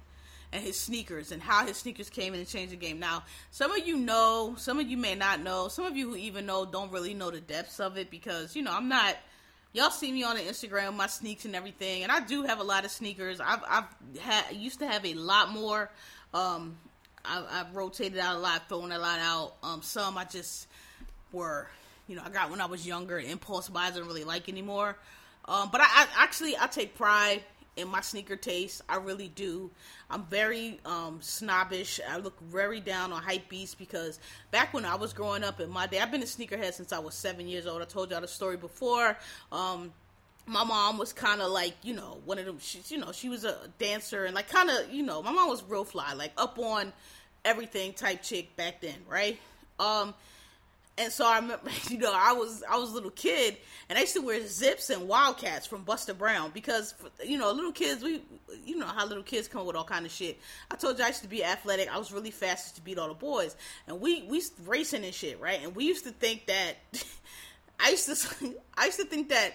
[0.57, 2.99] and his sneakers and how his sneakers came in and changed the game.
[2.99, 6.17] Now, some of you know, some of you may not know, some of you who
[6.17, 9.17] even know don't really know the depths of it because, you know, I'm not
[9.73, 12.65] y'all see me on the Instagram, my sneaks and everything, and I do have a
[12.65, 13.41] lot of sneakers.
[13.41, 15.91] I've I've had used to have a lot more.
[16.33, 16.77] Um,
[17.25, 19.55] I, I've rotated out a lot, throwing a lot out.
[19.63, 20.67] Um, some I just
[21.33, 21.69] were,
[22.09, 23.19] you know, I got when I was younger.
[23.19, 24.97] Impulse buys I don't really like anymore.
[25.45, 27.43] Um, but I, I actually I take pride
[27.77, 28.83] in my sneaker taste.
[28.89, 29.71] I really do.
[30.11, 32.01] I'm very um, snobbish.
[32.09, 34.19] I look very down on hype beasts because
[34.51, 36.99] back when I was growing up in my day, I've been a sneakerhead since I
[36.99, 37.83] was seven years old.
[37.83, 39.17] I told y'all the story before.
[39.53, 39.93] Um,
[40.47, 42.59] my mom was kind of like you know one of them.
[42.61, 45.49] She's you know she was a dancer and like kind of you know my mom
[45.49, 46.93] was real fly, like up on
[47.45, 49.39] everything type chick back then, right?
[49.79, 50.15] Um,
[50.99, 53.57] and so I remember, you know, I was I was a little kid,
[53.89, 57.73] and I used to wear zips and Wildcats from Buster Brown because, you know, little
[57.73, 58.23] kids, we,
[58.65, 60.39] you know, how little kids come with all kind of shit.
[60.71, 61.95] I told you I used to be athletic.
[61.95, 63.57] I was really fast to beat all the boys,
[63.87, 65.61] and we we racing and shit, right?
[65.63, 66.77] And we used to think that,
[67.81, 69.55] I used to I used to think that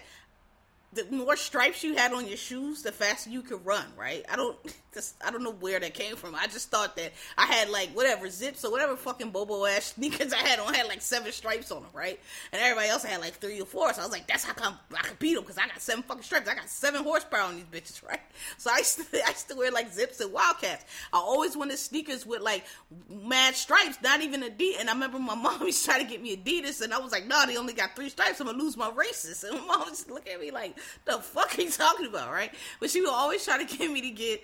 [0.93, 4.25] the more stripes you had on your shoes, the faster you could run, right?
[4.29, 4.57] I don't
[4.93, 6.35] just I don't know where that came from.
[6.35, 10.33] I just thought that I had like whatever zips or whatever fucking bobo ass sneakers
[10.33, 12.19] I had on had like seven stripes on them, right?
[12.51, 13.93] And everybody else had like three or four.
[13.93, 16.03] So I was like, that's how come I could beat them because I got seven
[16.03, 16.49] fucking stripes.
[16.49, 18.19] I got seven horsepower on these bitches, right?
[18.57, 20.85] So I used to I used to wear like zips and wildcats.
[21.13, 22.65] I always wanted sneakers with like
[23.09, 24.81] mad stripes, not even Adidas.
[24.81, 27.27] And I remember my mom used trying to get me Adidas, and I was like,
[27.27, 28.41] no, they only got three stripes.
[28.41, 29.43] I'm gonna lose my races.
[29.43, 30.75] And my mom was just looking at me like
[31.05, 32.53] the fuck are you talking about, right?
[32.79, 34.43] But she would always try to get me to get,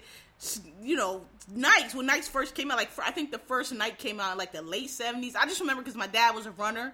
[0.81, 1.21] you know,
[1.53, 2.77] Nikes when Nikes first came out.
[2.77, 5.35] Like I think the first Nike came out in like the late seventies.
[5.35, 6.93] I just remember because my dad was a runner.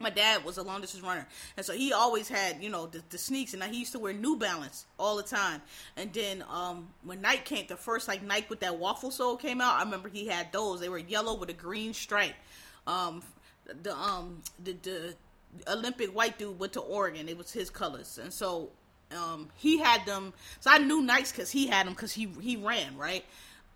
[0.00, 1.24] My dad was a long distance runner,
[1.56, 4.12] and so he always had, you know, the, the sneaks, and he used to wear
[4.12, 5.62] New Balance all the time.
[5.96, 9.60] And then um, when Nike came, the first like Nike with that waffle sole came
[9.60, 10.80] out, I remember he had those.
[10.80, 12.34] They were yellow with a green stripe.
[12.88, 13.22] Um,
[13.82, 15.14] the um the, the
[15.68, 17.28] Olympic white dude went to Oregon.
[17.28, 18.70] It was his colors, and so
[19.12, 20.32] um, he had them.
[20.60, 23.24] So I knew Nikes because he had them because he he ran right.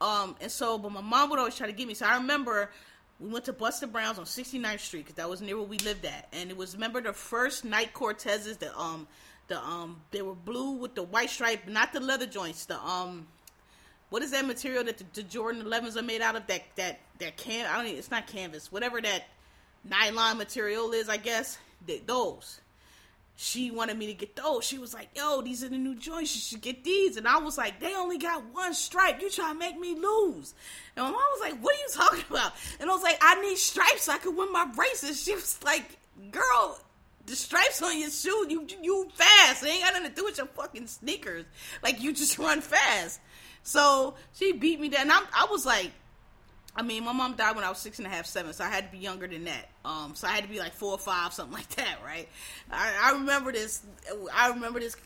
[0.01, 1.95] Um, and so, but my mom would always try to get me.
[1.95, 2.71] So I remember
[3.21, 6.05] we went to Buster Brown's on 69th Street because that was near where we lived
[6.05, 8.59] at, and it was remember the first Nike Cortezes.
[8.59, 9.07] that um
[9.49, 12.67] the um they were blue with the white stripe, not the leather joints.
[12.67, 13.27] The um
[14.11, 16.47] what is that material that the, the Jordan 11s are made out of?
[16.47, 17.95] That that that can I don't.
[17.95, 18.71] It's not canvas.
[18.71, 19.25] Whatever that
[19.85, 21.59] nylon material is, I guess
[22.07, 22.61] those.
[23.41, 24.65] She wanted me to get those.
[24.65, 26.35] She was like, "Yo, these are the new joints.
[26.35, 29.23] You should get these." And I was like, "They only got one stripe.
[29.23, 30.55] You trying to make me lose?"
[30.97, 33.41] And my mom was like, "What are you talking about?" And I was like, "I
[33.41, 35.99] need stripes so I can win my races." She was like,
[36.33, 36.81] "Girl,
[37.27, 39.63] the stripes on your shoe, you you fast.
[39.63, 41.45] It ain't got nothing to do with your fucking sneakers.
[41.81, 43.21] Like you just run fast."
[43.63, 45.11] So she beat me down.
[45.11, 45.93] I was like,
[46.79, 48.69] I mean, my mom died when I was six and a half, seven, so I
[48.69, 49.69] had to be younger than that.
[49.85, 52.29] Um, so I had to be like four or five, something like that, right?
[52.71, 53.83] I, I remember this.
[54.33, 54.97] I remember this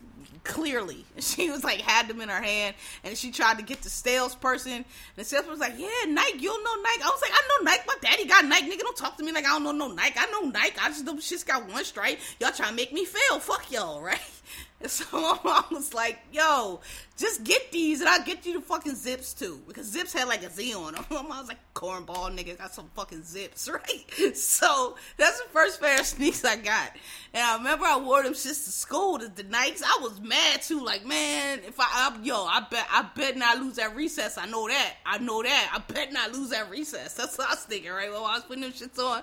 [0.44, 1.06] clearly.
[1.22, 4.72] She was like had them in her hand, and she tried to get the salesperson.
[4.72, 4.84] And
[5.16, 7.70] the salesperson was like, "Yeah, Nike, you don't know Nike." I was like, "I know
[7.70, 7.82] Nike.
[7.86, 8.70] My daddy got Nike.
[8.70, 10.18] Nigga, don't talk to me like I don't know no Nike.
[10.18, 10.76] I know Nike.
[10.78, 12.18] I just shit's got one stripe.
[12.38, 13.38] Y'all trying to make me fail?
[13.38, 14.20] Fuck y'all, right?"
[14.88, 16.80] So my mom was like, yo,
[17.16, 19.60] just get these and I'll get you the fucking zips too.
[19.66, 21.04] Because zips had like a Z on them.
[21.10, 24.36] My mom was like, cornball nigga, got some fucking zips, right?
[24.36, 26.90] So that's the first pair of sneaks I got.
[27.32, 29.82] And I remember I wore them shits to school, the, the Nikes.
[29.82, 33.58] I was mad too, like, man, if I, I, yo, I bet, I bet not
[33.58, 34.36] lose that recess.
[34.36, 34.94] I know that.
[35.06, 35.70] I know that.
[35.72, 37.14] I bet not lose that recess.
[37.14, 38.10] That's what I was thinking, right?
[38.10, 39.22] While I was putting them shits on.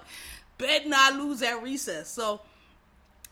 [0.58, 2.10] Bet not lose that recess.
[2.10, 2.41] So,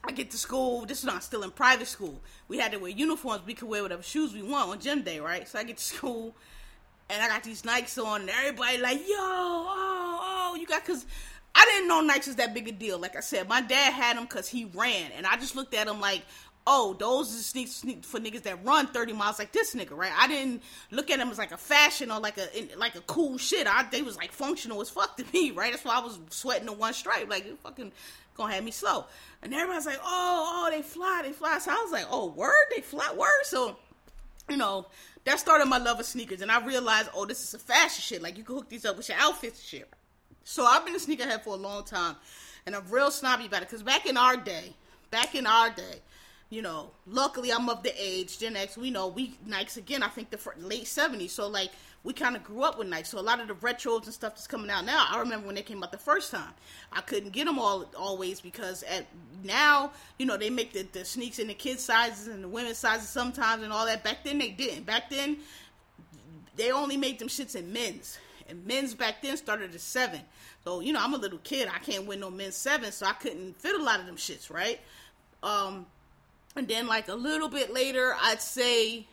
[0.07, 0.85] I get to school.
[0.85, 2.21] This is not still in private school.
[2.47, 3.41] We had to wear uniforms.
[3.45, 5.47] We could wear whatever shoes we want on gym day, right?
[5.47, 6.33] So I get to school,
[7.09, 11.05] and I got these Nikes on, and everybody like, yo, oh, oh, you got because
[11.53, 12.99] I didn't know Nikes was that big a deal.
[12.99, 15.87] Like I said, my dad had them because he ran, and I just looked at
[15.87, 16.23] them like,
[16.67, 20.11] oh, those are sneaks sneak for niggas that run 30 miles like this nigga, right?
[20.15, 23.37] I didn't look at them as like a fashion or like a like a cool
[23.37, 23.65] shit.
[23.65, 25.71] I they was like functional as fuck to me, right?
[25.71, 27.29] That's why I was sweating the one stripe.
[27.29, 27.91] Like fucking
[28.37, 29.05] gonna have me slow.
[29.41, 31.59] And everybody's like, oh, oh, they fly, they fly.
[31.59, 33.43] So I was like, oh, word, they fly, word.
[33.43, 33.77] So,
[34.49, 34.87] you know,
[35.25, 36.41] that started my love of sneakers.
[36.41, 38.21] And I realized, oh, this is a fashion shit.
[38.21, 39.89] Like, you can hook these up with your outfits shit.
[40.43, 42.15] So I've been a sneakerhead for a long time.
[42.65, 43.69] And I'm real snobby about it.
[43.69, 44.73] Because back in our day,
[45.11, 46.01] back in our day,
[46.49, 50.07] you know, luckily I'm of the age, Gen X, we know we Nikes again, I
[50.07, 51.31] think the late 70s.
[51.31, 51.71] So, like,
[52.03, 53.03] we kind of grew up with Nike.
[53.03, 55.55] So a lot of the retros and stuff that's coming out now, I remember when
[55.55, 56.53] they came out the first time.
[56.93, 59.05] I couldn't get them all always because at
[59.43, 62.77] now, you know, they make the, the sneaks in the kids sizes and the women's
[62.77, 64.05] sizes sometimes and all that.
[64.05, 64.85] Back then they didn't.
[64.85, 65.37] Back then
[66.55, 68.17] they only made them shits in men's.
[68.47, 70.21] And men's back then started at seven.
[70.63, 71.67] So, you know, I'm a little kid.
[71.67, 74.49] I can't win no men's seven, so I couldn't fit a lot of them shits,
[74.49, 74.79] right?
[75.43, 75.85] Um,
[76.57, 79.05] and then like a little bit later, I'd say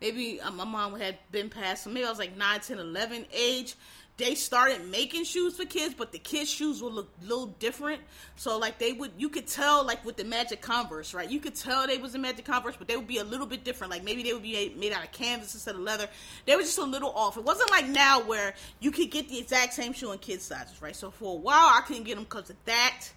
[0.00, 3.26] maybe uh, my mom had been past, so maybe I was like 9, 10, 11
[3.32, 3.74] age.
[4.18, 8.00] They started making shoes for kids, but the kids' shoes would look a little different.
[8.36, 11.30] So, like, they would, you could tell, like, with the Magic Converse, right?
[11.30, 13.62] You could tell they was a Magic Converse, but they would be a little bit
[13.62, 13.90] different.
[13.90, 16.08] Like, maybe they would be made out of canvas instead of leather.
[16.46, 17.36] They were just a little off.
[17.36, 20.80] It wasn't like now where you could get the exact same shoe in kids' sizes,
[20.80, 20.96] right?
[20.96, 23.08] So, for a while, I couldn't get them because of that.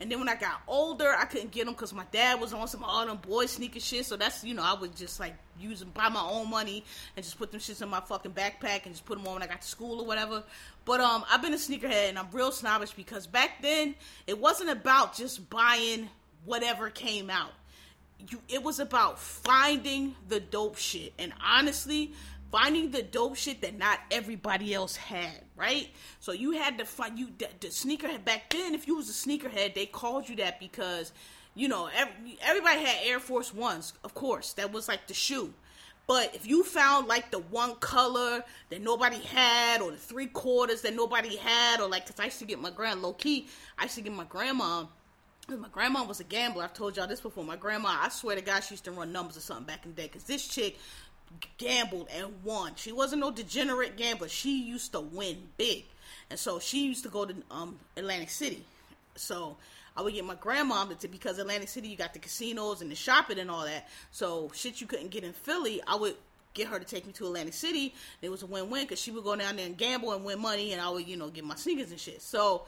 [0.00, 2.66] And then when I got older, I couldn't get them because my dad was on
[2.68, 4.06] some all them boy sneaker shit.
[4.06, 6.84] So that's you know I would just like use them buy my own money
[7.16, 9.42] and just put them shits in my fucking backpack and just put them on when
[9.42, 10.42] I got to school or whatever.
[10.86, 13.94] But um, I've been a sneakerhead and I'm real snobbish because back then
[14.26, 16.08] it wasn't about just buying
[16.46, 17.52] whatever came out.
[18.30, 21.12] You, it was about finding the dope shit.
[21.18, 22.12] And honestly,
[22.50, 25.88] finding the dope shit that not everybody else had, right?
[26.18, 28.74] So you had to find you the, the sneakerhead back then.
[28.74, 31.12] If you was a sneakerhead, they called you that because
[31.54, 34.52] you know every, everybody had Air Force Ones, of course.
[34.54, 35.52] That was like the shoe.
[36.10, 40.82] But if you found like the one color that nobody had, or the three quarters
[40.82, 43.46] that nobody had, or like, cause I used to get my grand low key,
[43.78, 44.86] I used to get my grandma.
[45.48, 46.64] My grandma was a gambler.
[46.64, 47.44] I've told y'all this before.
[47.44, 49.94] My grandma, I swear to God, she used to run numbers or something back in
[49.94, 50.08] the day.
[50.08, 50.78] Cause this chick,
[51.58, 52.72] gambled and won.
[52.76, 54.28] She wasn't no degenerate gambler.
[54.28, 55.84] She used to win big.
[56.28, 58.64] And so she used to go to um, Atlantic City.
[59.16, 59.56] So
[59.96, 62.94] I would get my grandma to because Atlantic City you got the casinos and the
[62.94, 63.88] shopping and all that.
[64.10, 66.16] So shit you couldn't get in Philly, I would
[66.54, 67.94] get her to take me to Atlantic City.
[68.22, 70.72] It was a win-win because she would go down there and gamble and win money,
[70.72, 72.22] and I would you know get my sneakers and shit.
[72.22, 72.62] So.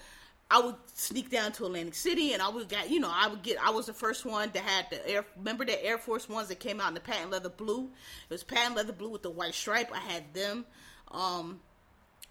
[0.52, 3.42] I would sneak down to Atlantic City, and I would get, you know, I would
[3.42, 3.56] get.
[3.64, 5.24] I was the first one that had the air.
[5.38, 7.84] Remember the Air Force ones that came out in the patent leather blue?
[7.84, 9.90] It was patent leather blue with the white stripe.
[9.94, 10.66] I had them.
[11.10, 11.60] Um,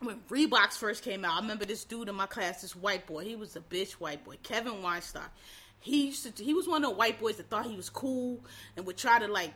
[0.01, 3.23] when Reeboks first came out, I remember this dude in my class, this white boy.
[3.23, 5.23] He was a bitch white boy, Kevin Weinstein.
[5.79, 8.39] He used to, he was one of the white boys that thought he was cool
[8.77, 9.51] and would try to like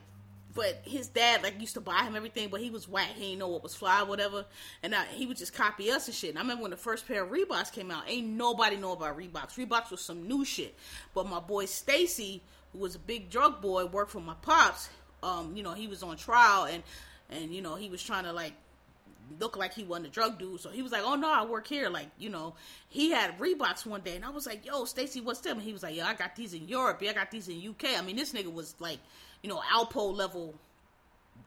[0.56, 3.10] but his dad like used to buy him everything, but he was white.
[3.16, 4.46] He didn't know what was fly, whatever.
[4.82, 6.32] And I, he would just copy us and shit.
[6.32, 9.18] And I remember when the first pair of Reeboks came out, ain't nobody know about
[9.18, 9.56] Reeboks.
[9.56, 10.74] Reeboks was some new shit.
[11.14, 12.42] But my boy Stacy,
[12.72, 14.90] who was a big drug boy, worked for my pops.
[15.22, 16.82] Um, you know, he was on trial and
[17.30, 18.54] and you know he was trying to like
[19.40, 20.60] look like he wasn't a drug dude.
[20.62, 22.56] So he was like, "Oh no, I work here." Like you know,
[22.90, 25.74] he had Reeboks one day, and I was like, "Yo, Stacy, what's them?" And he
[25.74, 27.02] was like, "Yeah, I got these in Europe.
[27.02, 29.00] Yeah, I got these in UK." I mean, this nigga was like,
[29.46, 30.56] you know, Alpo level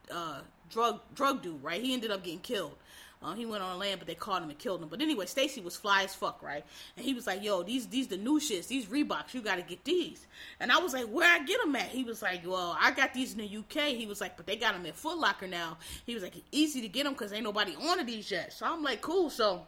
[0.08, 0.38] uh,
[0.70, 1.82] drug drug dude, right?
[1.82, 2.76] He ended up getting killed.
[3.20, 4.88] Uh, he went on land, but they caught him and killed him.
[4.88, 6.64] But anyway, Stacy was fly as fuck, right?
[6.96, 9.62] And he was like, "Yo, these these the new shits, these Reeboks, you got to
[9.62, 10.28] get these."
[10.60, 13.12] And I was like, "Where I get them at?" He was like, "Well, I got
[13.12, 15.78] these in the UK." He was like, "But they got them at Foot Locker now."
[16.06, 18.84] He was like, "Easy to get them because ain't nobody on these yet." So I'm
[18.84, 19.66] like, "Cool." So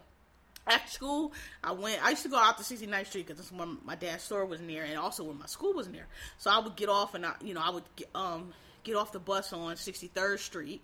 [0.71, 2.05] after school, I went.
[2.05, 4.61] I used to go out to 69th Street because that's where my dad's store was
[4.61, 6.07] near, and also where my school was near.
[6.39, 8.53] So I would get off, and I, you know, I would get, um
[8.83, 10.81] get off the bus on 63rd Street,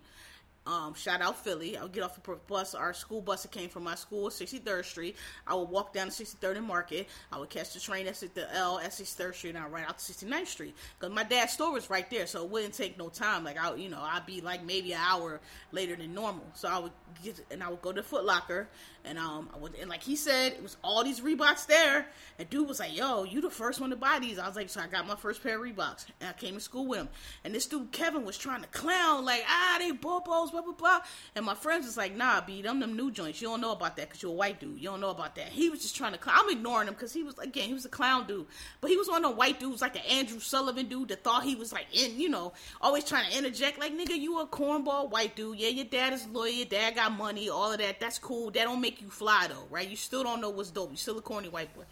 [0.67, 1.77] um, shout out Philly.
[1.77, 4.83] I would get off the bus, our school bus that came from my school, 63rd
[4.83, 5.15] Street.
[5.47, 7.07] I would walk down to 63rd and Market.
[7.31, 9.97] I would catch the train at the L at 63rd Street, and I ride out
[9.97, 10.75] to 69th Street.
[10.99, 13.45] Because my dad's store was right there, so it wouldn't take no time.
[13.45, 15.39] Like, I, you know, I'd be like maybe an hour
[15.71, 16.45] later than normal.
[16.53, 16.91] So I would
[17.23, 18.67] get, and I would go to Foot Locker,
[19.07, 22.07] and um, I would, and like he said, it was all these Reeboks there.
[22.39, 24.69] And dude was like, "Yo, you the first one to buy these." I was like,
[24.69, 27.09] "So I got my first pair of Reeboks, and I came to school with him."
[27.43, 30.99] And this dude Kevin was trying to clown, like, "Ah, they bobos, blah blah blah."
[31.35, 33.41] And my friends was like, "Nah, B, them them new joints.
[33.41, 34.77] You don't know about that because you're a white dude.
[34.77, 36.17] You don't know about that." He was just trying to.
[36.17, 36.35] Clown.
[36.39, 38.45] I'm ignoring him because he was again, he was a clown dude,
[38.81, 41.43] but he was one of the white dudes, like an Andrew Sullivan dude that thought
[41.43, 45.09] he was like in, you know, always trying to interject, like, "Nigga, you a cornball
[45.09, 45.57] white dude.
[45.57, 46.49] Yeah, your dad is lawyer.
[46.49, 47.49] Your dad got money.
[47.49, 47.99] All of that.
[47.99, 48.51] That's cool.
[48.51, 49.87] That don't make you fly though, right?
[49.87, 50.91] You still don't know what's dope.
[50.91, 51.83] You still a corny white boy."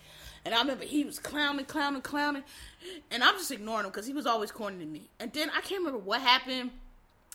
[0.46, 2.44] And I remember he was clowning, clowning, clowning,
[3.10, 5.10] and I'm just ignoring him because he was always corny to me.
[5.20, 6.72] And then I can't remember what happened.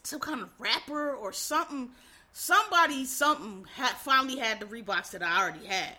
[0.04, 1.90] Some kind of rapper or something.
[2.32, 5.96] Somebody, something had finally had the Reeboks that I already had,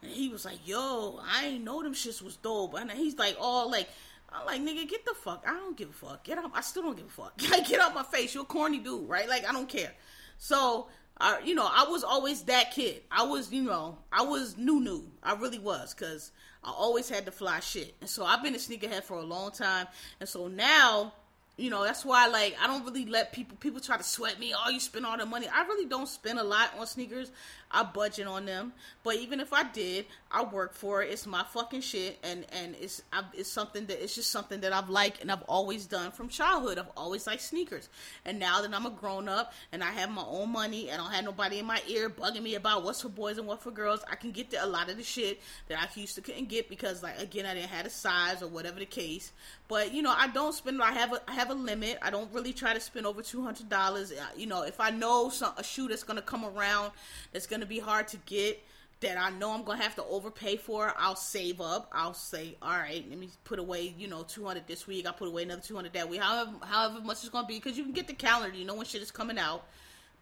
[0.00, 3.36] and he was like, "Yo, I ain't know them shits was dope." And he's like,
[3.38, 3.88] "All like."
[4.36, 5.44] I'm like, nigga, get the fuck.
[5.46, 6.24] I don't give a fuck.
[6.24, 6.50] Get out.
[6.54, 7.40] I still don't give a fuck.
[7.50, 8.34] Like, get out my face.
[8.34, 9.28] You're a corny dude, right?
[9.28, 9.92] Like, I don't care.
[10.38, 13.02] So I, you know, I was always that kid.
[13.10, 15.04] I was, you know, I was new, new.
[15.22, 16.32] I really was, cause
[16.64, 19.52] I always had to fly shit, and so I've been a sneakerhead for a long
[19.52, 19.86] time,
[20.18, 21.12] and so now
[21.56, 24.52] you know that's why like i don't really let people people try to sweat me.
[24.56, 25.46] Oh you spend all the money.
[25.46, 27.30] I really don't spend a lot on sneakers
[27.74, 28.72] i budget on them.
[29.02, 31.10] But even if i did i work for it.
[31.10, 32.18] It's my fucking shit.
[32.22, 35.42] And and it's I, it's something that it's just something that i've liked and i've
[35.42, 36.78] always done from childhood.
[36.78, 37.88] I've always liked sneakers.
[38.24, 41.14] And now that i'm a grown-up and i have my own money and i don't
[41.14, 44.00] have nobody in my ear bugging me about what's for boys and what for girls
[44.10, 46.68] i can get to a lot of the shit that i used to couldn't get
[46.68, 49.32] because like again i didn't have a size or whatever the case.
[49.68, 51.98] But you know i don't spend i have a i have a limit.
[52.02, 54.12] I don't really try to spend over two hundred dollars.
[54.36, 56.92] You know, if I know some, a shoe that's gonna come around
[57.32, 58.62] that's gonna be hard to get,
[59.00, 61.90] that I know I'm gonna have to overpay for, I'll save up.
[61.92, 65.06] I'll say, all right, let me put away, you know, two hundred this week.
[65.06, 66.20] I put away another two hundred that week.
[66.20, 68.56] However, however much it's gonna be, because you can get the calendar.
[68.56, 69.64] You know when shit is coming out.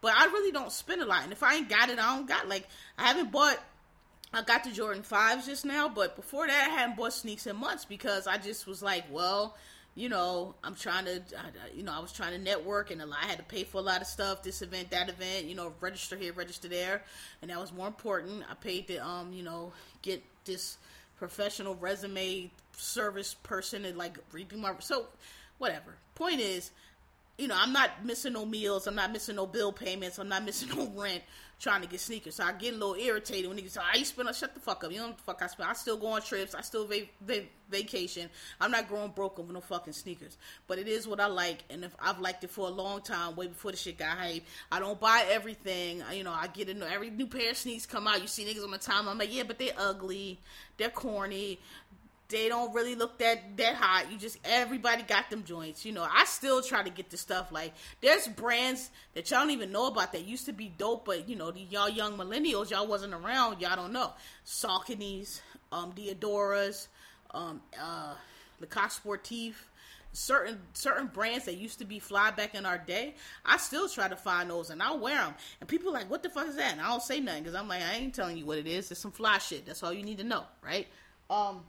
[0.01, 2.27] But I really don't spend a lot, and if I ain't got it, I don't
[2.27, 2.49] got.
[2.49, 3.57] Like I haven't bought.
[4.33, 7.55] I got the Jordan fives just now, but before that, I hadn't bought sneaks in
[7.55, 9.55] months because I just was like, well,
[9.95, 11.21] you know, I'm trying to,
[11.75, 13.81] you know, I was trying to network and lot, I had to pay for a
[13.81, 17.03] lot of stuff, this event, that event, you know, register here, register there.
[17.41, 18.43] And that was more important.
[18.49, 20.77] I paid to, um, you know, get this
[21.17, 25.05] professional resume service person and like redo my, so
[25.59, 25.95] whatever.
[26.15, 26.71] Point is,
[27.37, 28.87] you know, I'm not missing no meals.
[28.87, 30.17] I'm not missing no bill payments.
[30.17, 31.21] I'm not missing no rent
[31.63, 32.35] trying to get sneakers.
[32.35, 34.91] So I get a little irritated when niggas say, "I spend?" Shut the fuck up.
[34.91, 35.69] You know what the fuck I spend.
[35.69, 36.53] I still go on trips.
[36.53, 38.29] I still va- va- vacation.
[38.59, 40.37] I'm not growing broke over no fucking sneakers.
[40.67, 43.35] But it is what I like, and if I've liked it for a long time,
[43.37, 44.43] way before the shit got hype.
[44.71, 46.03] I don't buy everything.
[46.11, 48.21] You know, I get into every new pair of sneakers come out.
[48.21, 49.07] You see niggas on the time.
[49.07, 50.41] I'm like, yeah, but they're ugly.
[50.77, 51.59] They're corny
[52.33, 54.11] they don't really look that that hot.
[54.11, 55.85] You just everybody got them joints.
[55.85, 59.51] You know, I still try to get the stuff like there's brands that y'all don't
[59.51, 62.71] even know about that used to be dope, but you know, the y'all young millennials,
[62.71, 64.11] y'all wasn't around, y'all don't know.
[64.45, 66.87] Sauconys, um, Diadoras,
[67.31, 68.15] um, uh,
[68.61, 69.53] Sportif,
[70.11, 73.13] certain certain brands that used to be fly back in our day.
[73.45, 75.35] I still try to find those and I'll wear them.
[75.59, 77.67] And people like, "What the fuck is that?" And I don't say nothing because I'm
[77.67, 78.89] like, I ain't telling you what it is.
[78.89, 79.67] It's some fly shit.
[79.67, 80.87] That's all you need to know, right?
[81.29, 81.63] Um,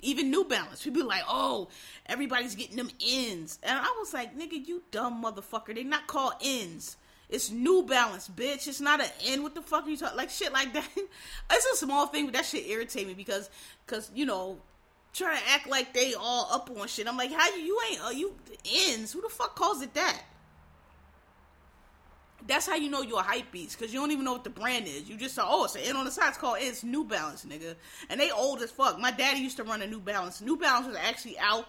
[0.00, 0.82] even New Balance.
[0.82, 1.68] People like, oh,
[2.06, 3.58] everybody's getting them ends.
[3.62, 5.74] And I was like, nigga, you dumb motherfucker.
[5.74, 6.96] They not called ends.
[7.28, 8.68] It's New Balance, bitch.
[8.68, 9.42] It's not an end.
[9.42, 10.16] What the fuck are you talking?
[10.16, 10.88] Like shit like that.
[11.50, 13.50] it's a small thing, but that shit irritate me because,
[13.84, 14.58] because you know,
[15.12, 17.08] trying to act like they all up on shit.
[17.08, 17.62] I'm like, how you?
[17.62, 18.04] You ain't.
[18.04, 18.34] Uh, you
[18.64, 19.12] ends.
[19.12, 20.22] Who the fuck calls it that?
[22.46, 24.50] That's how you know you're a hype beast because you don't even know what the
[24.50, 25.08] brand is.
[25.08, 26.28] You just say, oh, it's an N on the side.
[26.28, 27.74] It's called it's New Balance, nigga.
[28.08, 28.98] And they old as fuck.
[28.98, 30.40] My daddy used to run a New Balance.
[30.40, 31.68] New Balance was actually out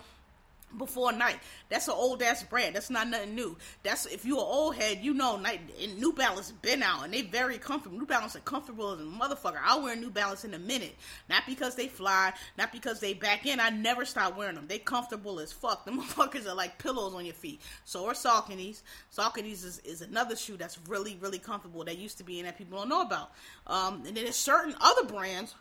[0.75, 1.39] before Nike.
[1.69, 2.75] That's an old ass brand.
[2.75, 3.57] That's not nothing new.
[3.83, 5.61] That's if you're an old head, you know night
[5.97, 7.97] New Balance been out and they very comfortable.
[7.97, 9.59] New Balance are comfortable as a motherfucker.
[9.63, 10.95] I'll wear New Balance in a minute.
[11.29, 13.59] Not because they fly, not because they back in.
[13.59, 14.67] I never stop wearing them.
[14.67, 15.85] They comfortable as fuck.
[15.85, 17.61] The motherfuckers are like pillows on your feet.
[17.85, 18.83] So are Saucony's.
[19.15, 22.57] Saucony's is, is another shoe that's really, really comfortable that used to be in that
[22.57, 23.31] people don't know about.
[23.67, 25.55] Um, and then there's certain other brands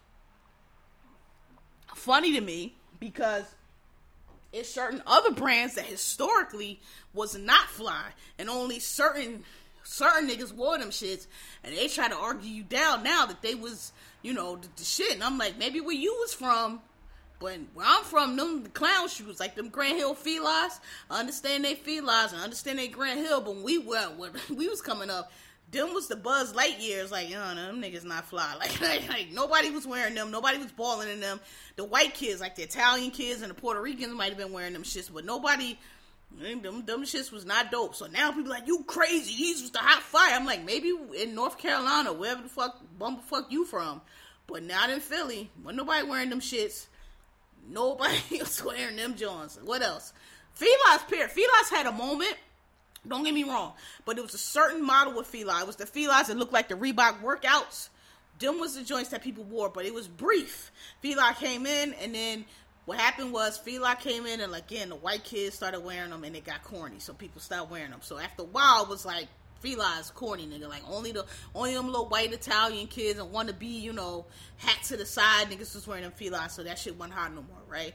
[1.95, 3.45] funny to me because
[4.57, 6.81] it's certain other brands that historically
[7.13, 8.05] was not fly,
[8.39, 9.45] and only certain
[9.83, 11.27] certain niggas wore them shits,
[11.63, 13.93] and they try to argue you down now that they was
[14.23, 15.15] you know the, the shit.
[15.15, 16.81] And I'm like, maybe where you was from.
[17.39, 20.81] But where I'm from, them the clown shoes, like them Grant Hill Filas,
[21.11, 24.81] I understand they Filas, I understand they Grant Hill, but we were when we was
[24.81, 25.31] coming up,
[25.71, 27.11] them was the Buzz Lightyears.
[27.11, 28.55] Like, you know, them niggas not fly.
[28.59, 30.31] Like, like, like, nobody was wearing them.
[30.31, 31.41] Nobody was balling in them.
[31.77, 34.73] The white kids, like the Italian kids and the Puerto Ricans, might have been wearing
[34.73, 35.79] them shits, but nobody.
[36.39, 37.95] Them, them shits was not dope.
[37.95, 39.37] So now people like, you crazy.
[39.37, 40.35] These was the hot fire.
[40.35, 44.01] I'm like, maybe in North Carolina, wherever the fuck, bumblefuck you from.
[44.49, 45.51] But not in Philly.
[45.63, 46.87] When nobody wearing them shits.
[47.69, 49.59] Nobody was wearing them Johns.
[49.65, 50.13] What else?
[50.59, 51.31] Filas, period.
[51.31, 52.35] Filas had a moment
[53.09, 53.73] don't get me wrong,
[54.05, 55.61] but it was a certain model of Fila.
[55.61, 57.89] It was the Filas that looked like the Reebok workouts.
[58.39, 60.71] Them was the joints that people wore, but it was brief.
[61.01, 62.45] Fila came in, and then
[62.85, 66.37] what happened was Fila came in, and again, the white kids started wearing them, and
[66.37, 68.01] it got corny, so people stopped wearing them.
[68.03, 69.29] So after a while, it was like
[69.61, 70.69] Fila is corny, nigga.
[70.69, 74.27] Like only the only them little white Italian kids and want to be, you know,
[74.59, 77.43] hat to the side niggas was wearing them Fila, so that shit wasn't hot no
[77.43, 77.95] more, right?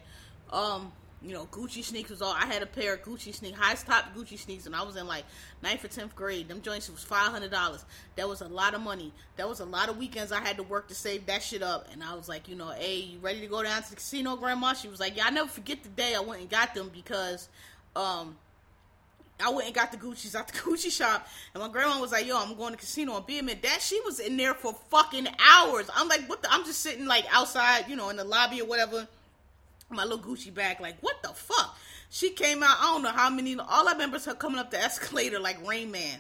[0.52, 0.92] Um,
[1.24, 2.34] you know, Gucci sneakers was all.
[2.34, 5.06] I had a pair of Gucci sneakers, high top Gucci sneakers, and I was in
[5.06, 5.24] like
[5.62, 6.48] ninth or tenth grade.
[6.48, 7.86] Them joints was five hundred dollars.
[8.16, 9.14] That was a lot of money.
[9.38, 11.88] That was a lot of weekends I had to work to save that shit up.
[11.92, 14.36] And I was like, you know, hey, you ready to go down to the casino,
[14.36, 14.74] Grandma?
[14.74, 17.50] She was like, yeah, I never forget the day I went and got them because,
[17.96, 18.38] um.
[19.44, 22.28] I went and got the Gucci's out the Gucci shop, and my grandma was like,
[22.28, 25.90] "Yo, I'm going to casino on BM." That she was in there for fucking hours.
[25.96, 26.54] I'm like, "What?" The?
[26.54, 29.08] I'm just sitting like outside, you know, in the lobby or whatever
[29.92, 31.78] my little Gucci bag, like, what the fuck?
[32.10, 34.72] She came out, I don't know how many, all I remember is her coming up
[34.72, 36.20] the escalator like Rain Man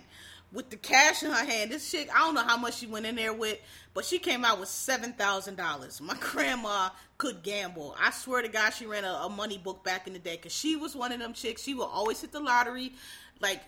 [0.52, 1.72] with the cash in her hand.
[1.72, 3.60] This chick, I don't know how much she went in there with,
[3.94, 6.02] but she came out with $7,000.
[6.02, 7.96] My grandma could gamble.
[8.00, 10.54] I swear to God, she ran a, a money book back in the day because
[10.54, 11.64] she was one of them chicks.
[11.64, 12.94] She would always hit the lottery.
[13.40, 13.62] Like,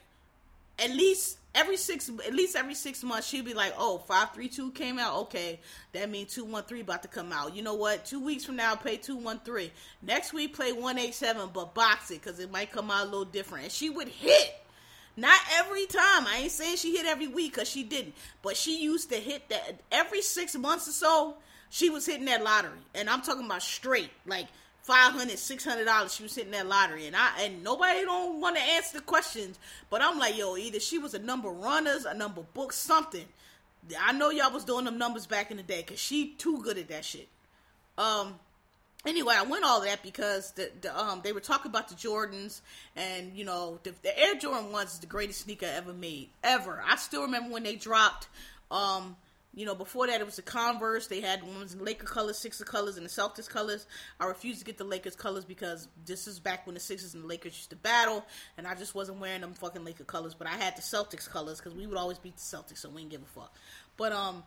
[0.79, 4.99] at least every six at least every six months she'd be like oh 532 came
[4.99, 5.15] out?
[5.21, 5.59] Okay
[5.91, 7.55] that means 213 about to come out.
[7.55, 8.05] You know what?
[8.05, 12.51] Two weeks from now pay 213 next week play 187 but box it because it
[12.51, 13.65] might come out a little different.
[13.65, 14.55] And she would hit.
[15.15, 16.25] Not every time.
[16.25, 18.15] I ain't saying she hit every week because she didn't.
[18.41, 19.79] But she used to hit that.
[19.91, 21.37] Every six months or so
[21.69, 22.79] she was hitting that lottery.
[22.93, 24.11] And i'm talking about straight.
[24.25, 24.47] Like
[24.83, 28.61] 500 600 dollars she was hitting that lottery and i and nobody don't want to
[28.61, 29.57] answer the questions
[29.89, 33.25] but i'm like yo either she was a number runners a number book something.
[33.99, 36.77] I know y'all was doing them numbers back in the day because she too good
[36.77, 37.27] at that shit.
[37.97, 38.39] Um
[39.05, 42.61] anyway i went all that because the, the um they were talking about the jordans
[42.95, 46.83] and you know the, the air jordan ones is the greatest sneaker ever made ever.
[46.85, 48.27] I still remember when they dropped
[48.71, 49.15] um
[49.55, 51.07] you know, before that it was the Converse.
[51.07, 53.85] They had ones in Laker colors, Sixer colors, and the Celtics colors.
[54.19, 57.23] I refused to get the Lakers colors because this is back when the Sixers and
[57.23, 58.25] the Lakers used to battle,
[58.57, 60.33] and I just wasn't wearing them fucking Laker colors.
[60.33, 63.01] But I had the Celtics colors because we would always beat the Celtics, so we
[63.01, 63.55] didn't give a fuck.
[63.95, 64.43] But um,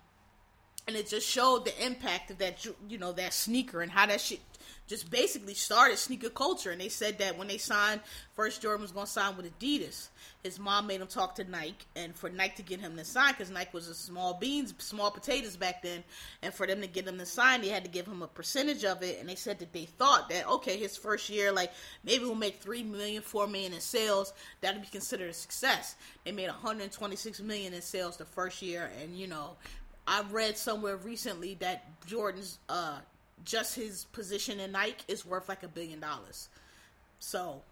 [0.86, 4.20] and it just showed the impact of that, you know, that sneaker and how that
[4.20, 4.40] shit
[4.86, 6.70] just basically started sneaker culture.
[6.70, 8.00] And they said that when they signed,
[8.34, 10.08] first Jordan was going to sign with Adidas.
[10.44, 13.32] His mom made him talk to Nike, and for Nike to get him to sign,
[13.32, 16.04] because Nike was a small beans, small potatoes back then,
[16.40, 18.84] and for them to get him to sign, they had to give him a percentage
[18.84, 19.18] of it.
[19.18, 21.72] And they said that they thought that okay, his first year, like
[22.04, 24.32] maybe we'll make three million, four million in sales.
[24.60, 25.96] That'd be considered a success.
[26.24, 29.56] They made 126 million in sales the first year, and you know,
[30.06, 32.98] I read somewhere recently that Jordan's uh
[33.44, 36.48] just his position in Nike is worth like a billion dollars.
[37.18, 37.62] So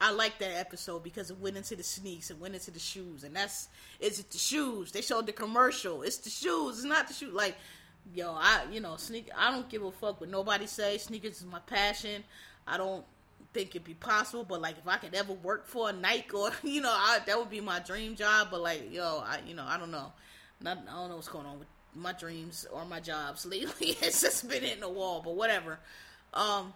[0.00, 3.24] I like that episode because it went into the sneaks and went into the shoes,
[3.24, 3.68] and that's
[3.98, 4.92] is it the shoes?
[4.92, 6.02] They showed the commercial.
[6.02, 6.76] It's the shoes.
[6.76, 7.30] It's not the shoe.
[7.30, 7.56] Like,
[8.14, 9.30] yo, I you know sneak.
[9.36, 10.98] I don't give a fuck what nobody say.
[10.98, 12.24] Sneakers is my passion.
[12.66, 13.04] I don't
[13.54, 16.50] think it'd be possible, but like if I could ever work for a Nike or
[16.62, 18.48] you know I, that would be my dream job.
[18.50, 20.12] But like yo, I you know I don't know.
[20.60, 23.88] Not, I don't know what's going on with my dreams or my jobs lately.
[24.00, 25.78] it's just been hitting the wall, but whatever.
[26.34, 26.72] Um,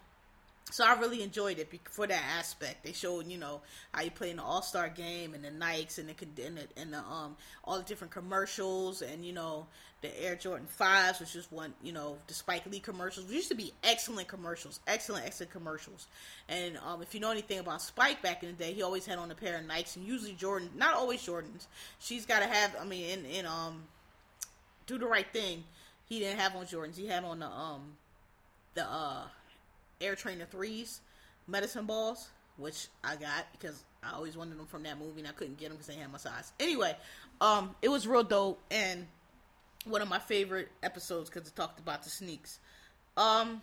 [0.71, 2.85] so I really enjoyed it for that aspect.
[2.85, 3.61] They showed, you know,
[3.93, 6.81] how you play in the All Star game and the Nikes and the and the,
[6.81, 9.67] and the um all the different commercials and you know
[10.03, 13.27] the Air Jordan fives, which is one, you know, the Spike Lee commercials.
[13.27, 16.07] Which used to be excellent commercials, excellent, excellent commercials.
[16.49, 19.19] And um, if you know anything about Spike back in the day, he always had
[19.19, 21.67] on a pair of Nikes and usually Jordan, not always Jordans.
[21.99, 22.75] She's got to have.
[22.81, 23.83] I mean, in in um
[24.87, 25.65] do the right thing.
[26.09, 26.97] He didn't have on Jordans.
[26.97, 27.97] He had on the um
[28.75, 29.25] the uh
[30.01, 31.01] Air Trainer threes,
[31.47, 35.33] medicine balls, which I got because I always wanted them from that movie and I
[35.33, 36.53] couldn't get them because they had my size.
[36.59, 36.97] Anyway,
[37.41, 39.07] um, it was real dope and
[39.85, 42.59] one of my favorite episodes because it talked about the sneaks.
[43.17, 43.63] Um,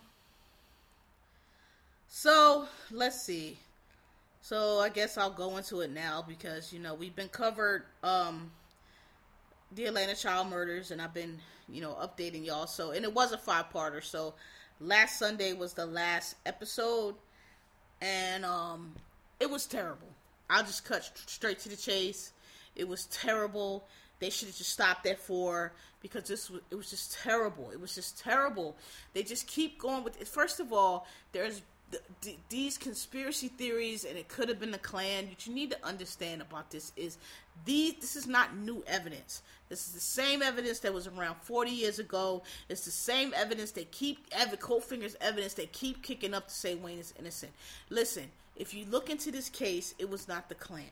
[2.07, 3.57] so let's see.
[4.41, 8.51] So I guess I'll go into it now because you know we've been covered um
[9.71, 12.67] the Atlanta child murders, and I've been, you know, updating y'all.
[12.67, 14.03] So, and it was a five parter.
[14.03, 14.33] So,
[14.79, 17.15] last Sunday was the last episode,
[18.01, 18.93] and um,
[19.39, 20.07] it was terrible.
[20.49, 22.31] I'll just cut straight to the chase.
[22.75, 23.85] It was terrible.
[24.19, 27.69] They should have just stopped at four because this was, it was just terrible.
[27.71, 28.75] It was just terrible.
[29.13, 30.27] They just keep going with it.
[30.27, 31.61] First of all, there's
[32.49, 35.27] these conspiracy theories and it could have been the Klan.
[35.27, 37.17] What you need to understand about this is
[37.65, 37.95] these.
[37.95, 39.41] This is not new evidence.
[39.69, 42.43] This is the same evidence that was around 40 years ago.
[42.69, 44.25] It's the same evidence they keep.
[44.31, 47.51] Evan Coldfinger's evidence they keep kicking up to say Wayne is innocent.
[47.89, 48.25] Listen,
[48.55, 50.83] if you look into this case, it was not the Klan.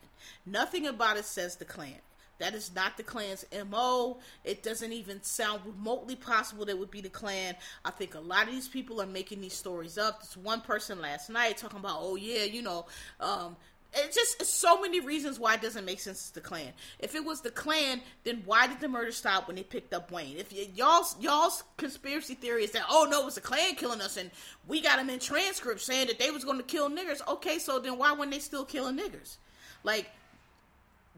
[0.44, 2.00] Nothing about it says the Klan.
[2.38, 4.18] That is not the Klan's MO.
[4.44, 7.54] It doesn't even sound remotely possible that would be the Klan.
[7.84, 10.20] I think a lot of these people are making these stories up.
[10.20, 12.86] This one person last night talking about, oh yeah, you know,
[13.20, 13.56] um,
[13.94, 16.72] it's just it's so many reasons why it doesn't make sense it's the Klan.
[16.98, 20.10] If it was the Klan, then why did the murder stop when they picked up
[20.10, 20.36] Wayne?
[20.36, 24.00] If y- y'all's y'all's conspiracy theory is that oh no, it was the Klan killing
[24.00, 24.30] us and
[24.66, 27.26] we got them in transcripts saying that they was going to kill niggers.
[27.26, 29.36] Okay, so then why weren't they still killing niggers?
[29.82, 30.10] Like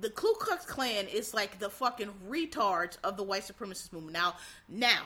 [0.00, 4.12] the Ku Klux Klan is like the fucking retards of the white supremacist movement.
[4.12, 4.36] Now,
[4.68, 5.02] now,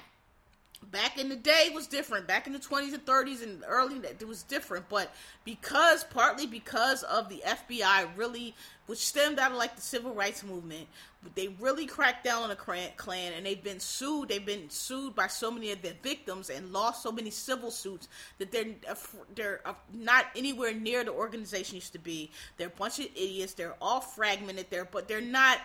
[0.90, 2.26] back in the day was different.
[2.26, 4.88] Back in the 20s and 30s and early, it was different.
[4.88, 5.14] But
[5.44, 8.54] because, partly because of the FBI really,
[8.86, 10.86] which stemmed out of like the civil rights movement,
[11.34, 14.28] they really cracked down on the Klan and they've been sued.
[14.28, 18.08] They've been sued by so many of their victims and lost so many civil suits
[18.38, 18.94] that they're uh,
[19.34, 22.30] they're uh, not anywhere near the organization used to be.
[22.56, 23.54] They're a bunch of idiots.
[23.54, 25.58] They're all fragmented there, but they're not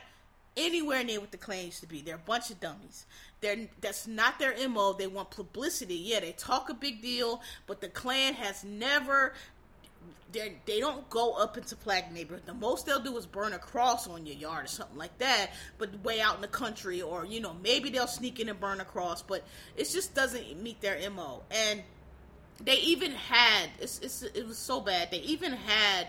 [0.55, 2.01] anywhere near what the Klan used to be.
[2.01, 3.05] They're a bunch of dummies.
[3.41, 4.93] They're that's not their mo.
[4.93, 5.95] They want publicity.
[5.95, 9.34] Yeah, they talk a big deal, but the Klan has never
[10.32, 12.43] they they don't go up into black neighborhood.
[12.45, 15.51] The most they'll do is burn a cross on your yard or something like that.
[15.78, 18.82] But way out in the country, or you know, maybe they'll sneak in and burn
[18.82, 19.22] a cross.
[19.22, 19.43] But
[19.76, 21.43] it just doesn't meet their mo.
[21.51, 21.84] And
[22.64, 25.12] they even had it's, it's it was so bad.
[25.12, 26.08] They even had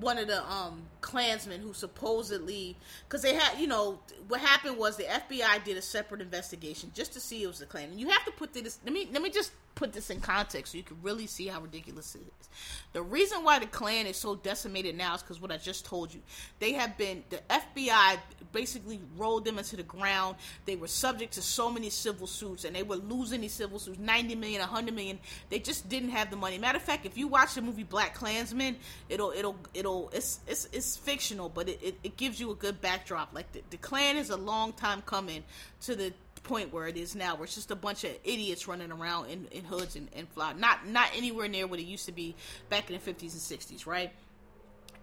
[0.00, 2.76] one of the um Klansmen who supposedly
[3.08, 7.14] because they had you know what happened was the FBI did a separate investigation just
[7.14, 7.90] to see it was the Klan.
[7.90, 8.78] And you have to put this.
[8.84, 11.60] Let me let me just put this in context so you can really see how
[11.60, 12.48] ridiculous it is.
[12.92, 16.12] The reason why the Klan is so decimated now is because what I just told
[16.12, 16.20] you.
[16.58, 18.18] They have been, the FBI
[18.52, 20.34] basically rolled them into the ground.
[20.64, 24.00] They were subject to so many civil suits and they were losing these civil suits
[24.00, 25.20] 90 million, 100 million.
[25.48, 26.58] They just didn't have the money.
[26.58, 28.76] Matter of fact, if you watch the movie Black Klansman,
[29.08, 32.80] it'll, it'll, it'll, it's, it's, it's fictional, but it, it, it gives you a good
[32.80, 33.32] backdrop.
[33.32, 35.44] Like the, the Klan is a long time coming
[35.82, 38.92] to the point where it is now, where it's just a bunch of idiots running
[38.92, 40.52] around in, in hoods and, and fly.
[40.52, 42.34] Not not anywhere near what it used to be
[42.68, 44.12] back in the fifties and sixties, right?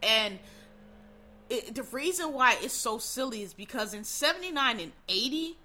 [0.03, 0.39] And
[1.49, 5.57] it, the reason why it's so silly is because in seventy nine and eighty,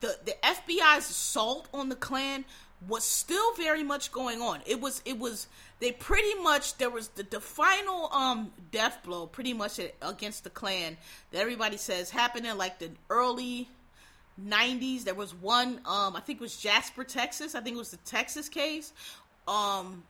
[0.00, 2.44] the the FBI's assault on the Klan
[2.86, 4.60] was still very much going on.
[4.66, 5.48] It was it was
[5.80, 10.50] they pretty much there was the, the final um death blow pretty much against the
[10.50, 10.96] Klan
[11.32, 13.68] that everybody says happened in like the early
[14.46, 15.04] 90s.
[15.04, 17.54] There was one, um, I think it was Jasper, Texas.
[17.54, 18.92] I think it was the Texas case.
[19.46, 20.02] Um,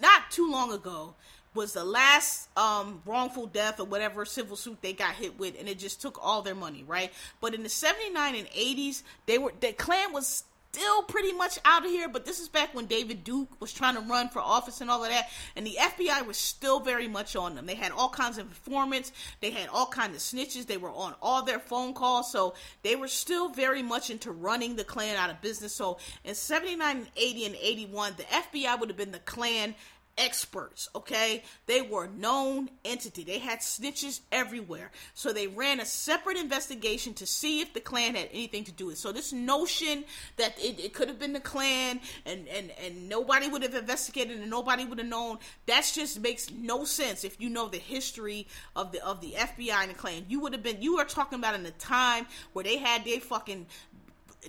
[0.00, 1.14] not too long ago
[1.54, 5.68] was the last um, wrongful death or whatever civil suit they got hit with, and
[5.68, 7.12] it just took all their money, right?
[7.40, 11.84] But in the 79 and 80s, they were the Klan was still pretty much out
[11.84, 14.80] of here, but this is back when David Duke was trying to run for office
[14.80, 17.66] and all of that, and the FBI was still very much on them.
[17.66, 21.14] They had all kinds of informants, they had all kinds of snitches, they were on
[21.20, 25.30] all their phone calls, so they were still very much into running the Klan out
[25.30, 25.74] of business.
[25.74, 29.74] So in 79 and 80 and 81, the FBI would have been the Klan
[30.20, 31.42] experts, okay?
[31.66, 33.24] They were known entity.
[33.24, 34.90] They had snitches everywhere.
[35.14, 38.86] So they ran a separate investigation to see if the Klan had anything to do
[38.86, 38.98] with it.
[38.98, 40.04] So this notion
[40.36, 44.38] that it, it could have been the Klan and, and, and nobody would have investigated
[44.38, 48.46] and nobody would have known, that just makes no sense if you know the history
[48.76, 50.26] of the of the FBI and the Klan.
[50.28, 53.20] You would have been you are talking about in a time where they had their
[53.20, 53.66] fucking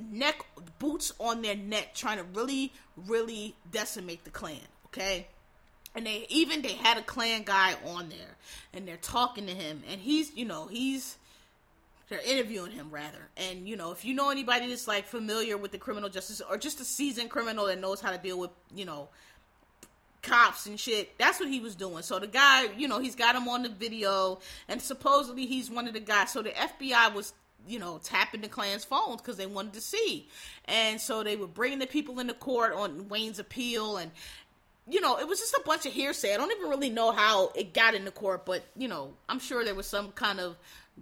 [0.10, 0.44] neck
[0.80, 2.74] boots on their neck trying to really,
[3.08, 4.60] really decimate the Klan.
[4.88, 5.28] Okay
[5.96, 8.38] and they even they had a Klan guy on there
[8.74, 11.18] and they're talking to him and he's you know he's
[12.10, 13.30] they're interviewing him rather.
[13.38, 16.58] And you know if you know anybody that's like familiar with the criminal justice or
[16.58, 19.10] just a seasoned criminal that knows how to deal with you know
[20.22, 22.04] cops and shit that's what he was doing.
[22.04, 25.88] So the guy you know he's got him on the video and supposedly he's one
[25.88, 26.32] of the guys.
[26.32, 27.34] So the fbi was
[27.68, 30.28] you know, tapping the Klan's phones because they wanted to see.
[30.66, 34.12] And so they were bringing the people into court on Wayne's appeal and
[34.92, 36.34] you know, it was just a bunch of hearsay.
[36.34, 39.64] I don't even really know how it got into court, but you know, I'm sure
[39.64, 40.58] there was some kind of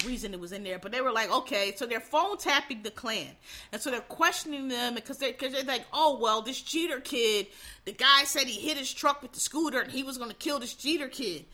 [0.06, 0.78] reason it was in there.
[0.78, 3.30] But they were like, okay, so they're phone tapping the Klan,
[3.72, 7.48] and so they're questioning them because they because they're like, oh well, this Geter kid,
[7.86, 10.36] the guy said he hit his truck with the scooter and he was going to
[10.36, 11.46] kill this Geter kid,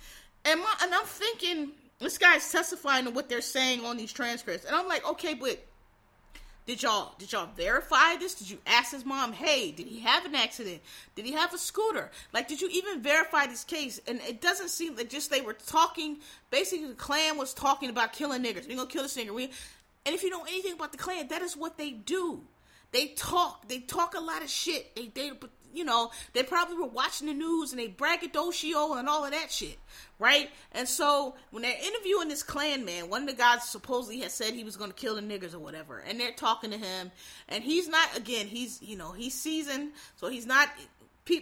[0.43, 4.65] and my, and I'm thinking this guy's testifying to what they're saying on these transcripts,
[4.65, 5.57] and I'm like, okay, but
[6.65, 8.33] did y'all did y'all verify this?
[8.33, 10.81] Did you ask his mom, hey, did he have an accident?
[11.15, 12.09] Did he have a scooter?
[12.33, 14.01] Like, did you even verify this case?
[14.07, 16.17] And it doesn't seem that just they were talking.
[16.49, 18.67] Basically, the Klan was talking about killing niggers.
[18.67, 19.33] We're gonna kill this nigger.
[19.33, 19.51] We,
[20.05, 22.41] and if you know anything about the Klan, that is what they do.
[22.91, 23.67] They talk.
[23.67, 24.95] They talk a lot of shit.
[24.95, 25.31] They they
[25.75, 29.51] you know, they probably were watching the news and they braggadocio and all of that
[29.51, 29.77] shit,
[30.19, 30.49] right?
[30.71, 34.53] And so when they're interviewing this Klan man, one of the guys supposedly had said
[34.53, 37.11] he was going to kill the niggers or whatever, and they're talking to him,
[37.49, 40.69] and he's not again, he's you know he's seasoned, so he's not.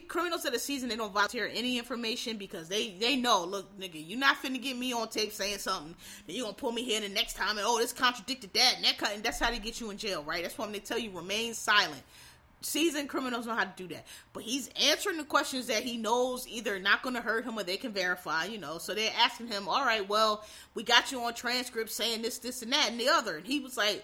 [0.08, 3.44] criminals that are seasoned, they don't volunteer any information because they they know.
[3.46, 5.96] Look, nigga, you're not finna get me on tape saying something.
[6.26, 8.86] Then you gonna pull me here the next time, and oh, this contradicted that, and
[8.86, 10.44] that, and that's how they get you in jail, right?
[10.44, 12.02] That's why they tell you remain silent
[12.66, 14.06] seasoned criminals know how to do that.
[14.32, 17.64] But he's answering the questions that he knows either not going to hurt him or
[17.64, 18.78] they can verify, you know.
[18.78, 22.62] So they're asking him, all right, well, we got you on transcript saying this, this,
[22.62, 23.38] and that, and the other.
[23.38, 24.04] And he was like,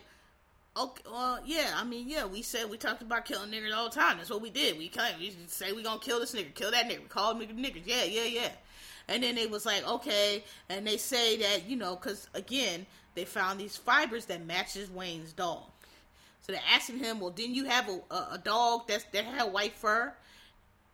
[0.78, 3.96] okay, well, yeah, I mean, yeah, we said we talked about killing niggers all the
[3.96, 4.18] time.
[4.18, 4.78] That's what we did.
[4.78, 7.84] We, we say we going to kill this nigger, kill that nigger, call nigger niggers.
[7.86, 8.50] Yeah, yeah, yeah.
[9.08, 10.44] And then they was like, okay.
[10.70, 12.86] And they say that, you know, because, again,
[13.16, 15.64] they found these fibers that matches Wayne's dog.
[16.50, 19.54] So they're asking him, well, didn't you have a, a, a dog that's, that had
[19.54, 20.12] white fur?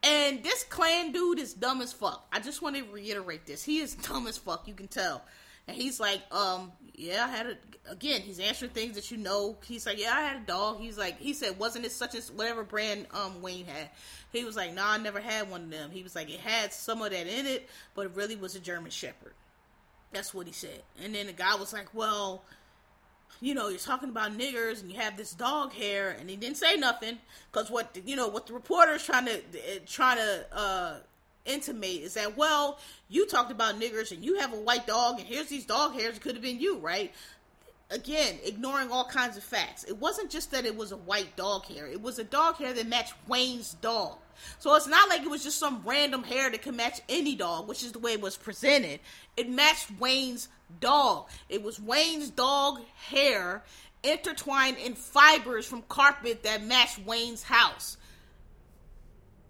[0.04, 2.28] And this Klan dude is dumb as fuck.
[2.30, 3.64] I just want to reiterate this.
[3.64, 4.68] He is dumb as fuck.
[4.68, 5.22] You can tell.
[5.66, 7.58] And he's like, um, yeah, I had a.
[7.90, 9.56] Again, he's answering things that you know.
[9.64, 10.82] He's like, yeah, I had a dog.
[10.82, 13.92] He's like, he said, wasn't it such as whatever brand um Wayne had?
[14.34, 15.90] He was like, nah, I never had one of them.
[15.90, 18.60] He was like, it had some of that in it, but it really was a
[18.60, 19.34] German Shepherd.
[20.12, 20.84] That's what he said.
[21.02, 22.44] And then the guy was like, well,
[23.42, 26.58] you know, you're talking about niggers and you have this dog hair, and he didn't
[26.58, 27.18] say nothing
[27.52, 30.96] because what you know what the reporter's trying to eh, trying to uh,
[31.46, 32.80] intimate is that well,
[33.10, 36.18] you talked about niggers and you have a white dog, and here's these dog hairs.
[36.18, 37.14] It could have been you, right?
[37.92, 39.84] Again, ignoring all kinds of facts.
[39.84, 42.74] It wasn't just that it was a white dog hair; it was a dog hair
[42.74, 44.18] that matched Wayne's dog.
[44.60, 47.68] So it's not like it was just some random hair that could match any dog,
[47.68, 49.00] which is the way it was presented.
[49.38, 50.50] It matched Wayne's
[50.80, 51.30] dog.
[51.50, 53.64] It was Wayne's dog hair
[54.04, 57.98] intertwined in fibers from carpet that matched Wayne's house.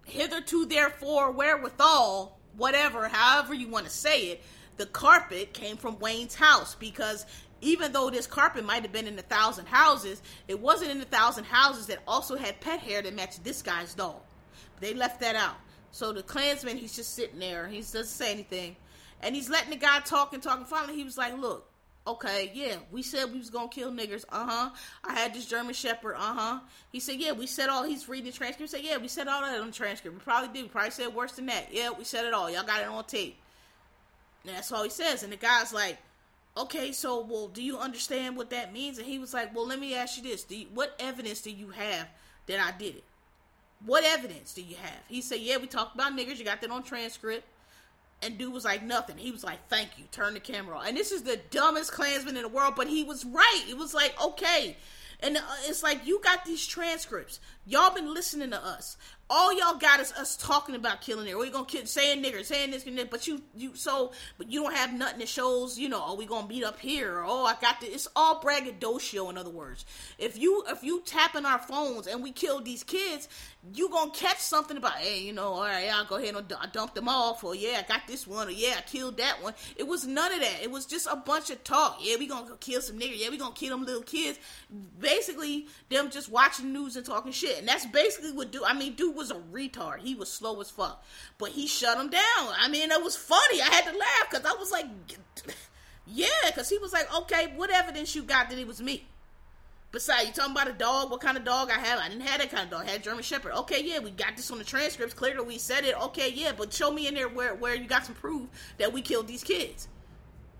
[0.04, 4.42] Hitherto, therefore, wherewithal, whatever, however you want to say it,
[4.76, 7.26] the carpet came from Wayne's house because
[7.60, 11.06] even though this carpet might have been in a thousand houses, it wasn't in a
[11.06, 14.20] thousand houses that also had pet hair that matched this guy's dog.
[14.80, 15.56] They left that out.
[15.90, 17.66] So the Klansman, he's just sitting there.
[17.66, 18.76] He doesn't say anything.
[19.22, 20.58] And he's letting the guy talk and talk.
[20.58, 21.68] And finally, he was like, look,
[22.06, 24.24] okay, yeah, we said we was gonna kill niggers.
[24.30, 24.70] Uh huh.
[25.04, 26.14] I had this German Shepherd.
[26.16, 26.60] Uh huh.
[26.92, 27.84] He said, yeah, we said all.
[27.84, 28.70] He's reading the transcript.
[28.70, 30.16] He said, yeah, we said all that on the transcript.
[30.16, 30.64] We probably did.
[30.64, 31.68] We probably said worse than that.
[31.72, 32.50] Yeah, we said it all.
[32.50, 33.36] Y'all got it on tape.
[34.46, 35.22] And that's all he says.
[35.22, 35.98] And the guy's like,
[36.56, 38.98] okay, so well, do you understand what that means?
[38.98, 41.70] And he was like, well, let me ask you this: you, What evidence do you
[41.70, 42.06] have
[42.46, 43.04] that I did it?
[43.84, 45.00] What evidence do you have?
[45.08, 46.38] He said, yeah, we talked about niggers.
[46.38, 47.44] You got that on transcript.
[48.22, 49.18] And dude was like, nothing.
[49.18, 50.04] He was like, thank you.
[50.10, 50.88] Turn the camera on.
[50.88, 53.64] And this is the dumbest Klansman in the world, but he was right.
[53.68, 54.76] It was like, okay.
[55.20, 57.40] And uh, it's like you got these transcripts.
[57.66, 58.96] Y'all been listening to us.
[59.28, 61.36] All y'all got is us talking about killing it.
[61.36, 63.10] We gonna kill, saying nigger, saying this and that.
[63.10, 65.76] But you, you so, but you don't have nothing that shows.
[65.76, 67.18] You know, oh, we gonna beat up here.
[67.18, 67.90] Or, oh, I got this.
[67.90, 69.28] It's all braggadocio.
[69.28, 69.84] In other words,
[70.18, 73.28] if you if you tapping our phones and we kill these kids,
[73.74, 74.94] you gonna catch something about.
[74.94, 77.42] Hey, you know, all right, I'll go ahead and dump them off.
[77.42, 78.46] Or yeah, I got this one.
[78.46, 79.54] Or yeah, I killed that one.
[79.76, 80.62] It was none of that.
[80.62, 81.98] It was just a bunch of talk.
[82.00, 83.18] Yeah, we gonna kill some nigger.
[83.18, 84.38] Yeah, we gonna kill them little kids.
[85.00, 88.94] Basically, them just watching news and talking shit and that's basically what do I mean,
[88.94, 89.98] dude was a retard.
[89.98, 91.04] He was slow as fuck,
[91.38, 92.22] but he shut him down.
[92.58, 93.60] I mean, it was funny.
[93.60, 94.86] I had to laugh because I was like,
[96.06, 99.06] yeah, because he was like, okay, what evidence you got that it was me?
[99.92, 101.10] Besides, you talking about a dog?
[101.10, 101.98] What kind of dog I have?
[101.98, 102.86] I didn't have that kind of dog.
[102.86, 103.52] I had German Shepherd.
[103.60, 105.14] Okay, yeah, we got this on the transcripts.
[105.14, 105.98] Clearly, we said it.
[106.02, 108.46] Okay, yeah, but show me in there where where you got some proof
[108.78, 109.88] that we killed these kids.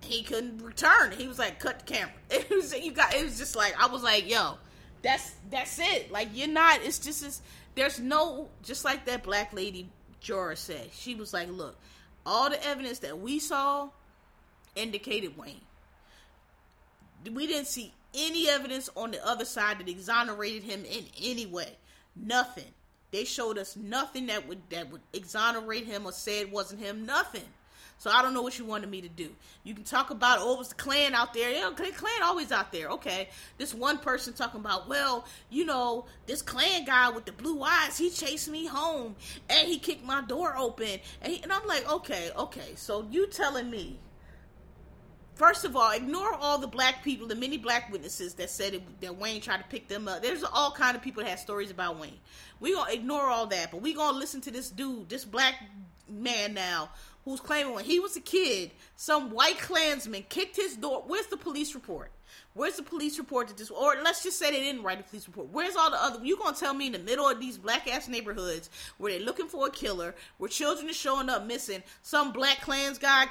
[0.00, 1.12] He couldn't return.
[1.12, 2.14] He was like, cut the camera.
[2.30, 3.14] It was you got.
[3.14, 4.59] It was just like I was like, yo,
[5.02, 6.11] that's that's it.
[6.11, 6.80] Like you're not.
[6.82, 7.42] It's just as
[7.76, 8.48] there's no.
[8.62, 9.88] Just like that black lady
[10.20, 10.90] juror said.
[10.92, 11.76] She was like, look,
[12.24, 13.90] all the evidence that we saw
[14.74, 15.60] indicated Wayne.
[17.32, 21.76] We didn't see any evidence on the other side that exonerated him in any way.
[22.16, 22.72] Nothing.
[23.12, 27.06] They showed us nothing that would that would exonerate him or say it wasn't him.
[27.06, 27.44] Nothing.
[27.99, 29.30] So I don't know what you wanted me to do.
[29.64, 31.51] You can talk about, oh, it was the Klan out there.
[31.51, 32.88] Yeah, Klan always out there.
[32.90, 33.28] Okay.
[33.59, 37.97] This one person talking about, well, you know, this Klan guy with the blue eyes,
[37.97, 39.16] he chased me home
[39.49, 41.01] and he kicked my door open.
[41.22, 42.74] And, he, and I'm like, okay, okay.
[42.76, 43.99] So you telling me
[45.36, 49.01] First of all, ignore all the black people, the many black witnesses that said it,
[49.03, 50.22] that Wayne tried to pick them up.
[50.22, 52.18] There's all kind of people that have stories about Wayne.
[52.59, 55.57] We gonna ignore all that, but we gonna listen to this dude, this black
[56.09, 56.88] man now,
[57.26, 61.02] who's claiming when he was a kid, some white Klansman kicked his door.
[61.06, 62.12] Where's the police report?
[62.54, 65.26] Where's the police report that this, or let's just say they didn't write a police
[65.26, 65.48] report.
[65.50, 66.24] Where's all the other?
[66.24, 69.48] You gonna tell me in the middle of these black ass neighborhoods where they're looking
[69.48, 71.82] for a killer, where children are showing up missing?
[72.02, 73.26] Some black Klans guy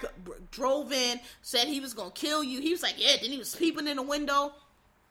[0.51, 2.61] drove in, said he was gonna kill you.
[2.61, 3.15] He was like, yeah.
[3.21, 4.53] Then he was peeping in the window.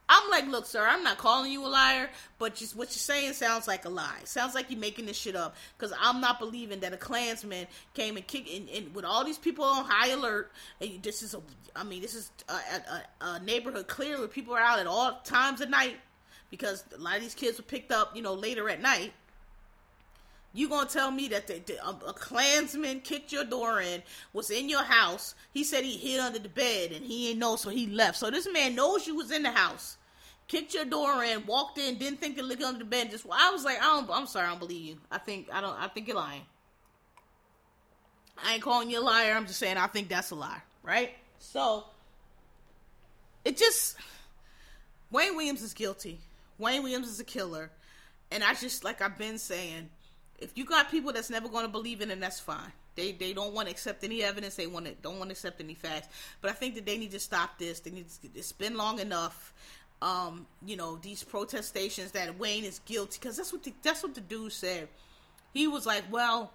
[0.08, 3.32] I'm like, look, sir, I'm not calling you a liar, but just what you're saying
[3.32, 4.20] sounds like a lie.
[4.24, 5.56] Sounds like you're making this shit up.
[5.76, 9.64] Because I'm not believing that a Klansman came and kicked in, with all these people
[9.64, 10.52] on high alert.
[10.80, 11.40] And this is a,
[11.74, 15.20] I mean, this is a, a, a neighborhood clear where people are out at all
[15.24, 15.96] times of night
[16.50, 19.12] because a lot of these kids were picked up, you know, later at night.
[20.56, 24.50] You gonna tell me that the, the, a, a Klansman kicked your door in, was
[24.50, 25.34] in your house?
[25.52, 28.16] He said he hid under the bed and he ain't know, so he left.
[28.18, 29.96] So this man knows you was in the house,
[30.46, 33.10] kicked your door in, walked in, didn't think to look under the bed.
[33.10, 34.96] Just I was like, I don't, I'm sorry, I don't believe you.
[35.10, 35.76] I think I don't.
[35.76, 36.42] I think you're lying.
[38.42, 39.34] I ain't calling you a liar.
[39.34, 41.10] I'm just saying I think that's a lie, right?
[41.40, 41.84] So
[43.44, 43.96] it just
[45.10, 46.20] Wayne Williams is guilty.
[46.58, 47.72] Wayne Williams is a killer,
[48.30, 49.90] and I just like I've been saying
[50.38, 52.72] if you got people that's never going to believe in it, that's fine.
[52.94, 54.56] They they don't want to accept any evidence.
[54.56, 56.08] They want to don't want to accept any facts.
[56.40, 57.80] But I think that they need to stop this.
[57.80, 59.52] They need to, it's been long enough.
[60.02, 64.14] Um, you know these protestations that Wayne is guilty because that's what the, that's what
[64.14, 64.88] the dude said.
[65.52, 66.52] He was like, well,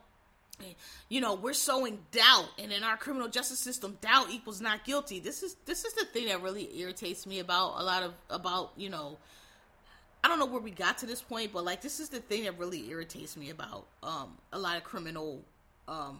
[1.07, 5.19] you know, we're sowing doubt, and in our criminal justice system, doubt equals not guilty.
[5.19, 8.71] This is this is the thing that really irritates me about a lot of about
[8.75, 9.17] you know
[10.23, 12.43] I don't know where we got to this point, but like this is the thing
[12.43, 15.41] that really irritates me about um a lot of criminal
[15.87, 16.19] um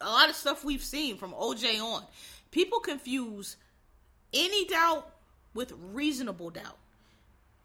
[0.00, 2.02] a lot of stuff we've seen from OJ on.
[2.50, 3.56] People confuse
[4.32, 5.08] any doubt
[5.54, 6.76] with reasonable doubt.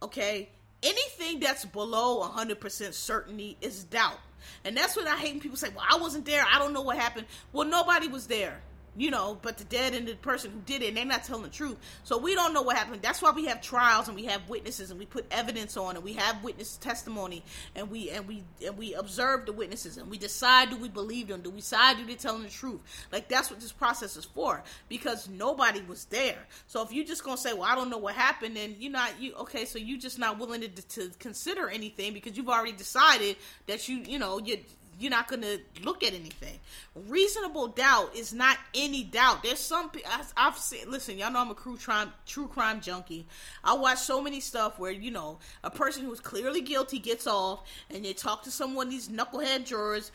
[0.01, 0.49] Okay?
[0.81, 4.19] Anything that's below 100% certainty is doubt.
[4.63, 6.45] And that's what I hate when people say, well, I wasn't there.
[6.49, 7.27] I don't know what happened.
[7.51, 8.61] Well, nobody was there
[8.99, 11.43] you know, but the dead and the person who did it, and they're not telling
[11.43, 11.77] the truth.
[12.03, 13.01] So we don't know what happened.
[13.01, 16.03] That's why we have trials and we have witnesses and we put evidence on and
[16.03, 17.43] we have witness testimony
[17.75, 21.29] and we and we and we observe the witnesses and we decide do we believe
[21.29, 22.81] them, do we decide do they telling the truth.
[23.11, 26.45] Like that's what this process is for because nobody was there.
[26.67, 29.21] So if you're just gonna say, well, I don't know what happened, then you're not
[29.21, 29.63] you okay.
[29.63, 33.37] So you're just not willing to, to consider anything because you've already decided
[33.67, 34.57] that you you know you
[34.99, 36.59] you're not going to look at anything.
[37.07, 39.43] Reasonable doubt is not any doubt.
[39.43, 39.89] There's some
[40.35, 40.91] I've seen.
[40.91, 43.25] Listen, y'all know I'm a true crime true crime junkie.
[43.63, 47.65] I watch so many stuff where you know a person who's clearly guilty gets off,
[47.89, 50.11] and they talk to someone these knucklehead jurors.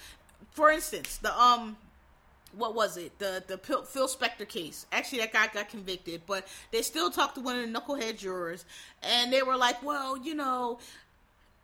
[0.51, 1.77] For instance, the um
[2.57, 3.19] what was it?
[3.19, 4.87] The the Phil Spector case.
[4.93, 8.65] Actually, that guy got convicted, but they still talked to one of the knucklehead jurors,
[9.03, 10.79] and they were like, "Well, you know,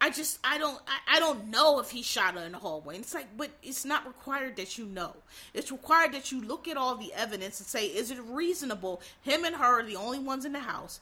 [0.01, 2.95] I just I don't I, I don't know if he shot her in the hallway.
[2.97, 5.15] And it's like, but it's not required that you know.
[5.53, 9.03] It's required that you look at all the evidence and say, is it reasonable?
[9.23, 11.01] Him and her are the only ones in the house.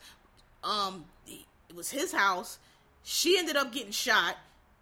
[0.65, 2.59] Um, it was his house.
[3.05, 4.37] She ended up getting shot.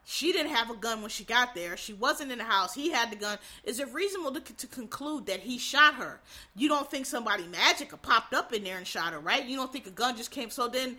[0.08, 1.76] She didn't have a gun when she got there.
[1.76, 2.72] She wasn't in the house.
[2.72, 3.38] He had the gun.
[3.64, 6.20] Is it reasonable to, to conclude that he shot her?
[6.54, 9.44] You don't think somebody magic popped up in there and shot her, right?
[9.44, 10.50] You don't think a gun just came.
[10.50, 10.96] So then,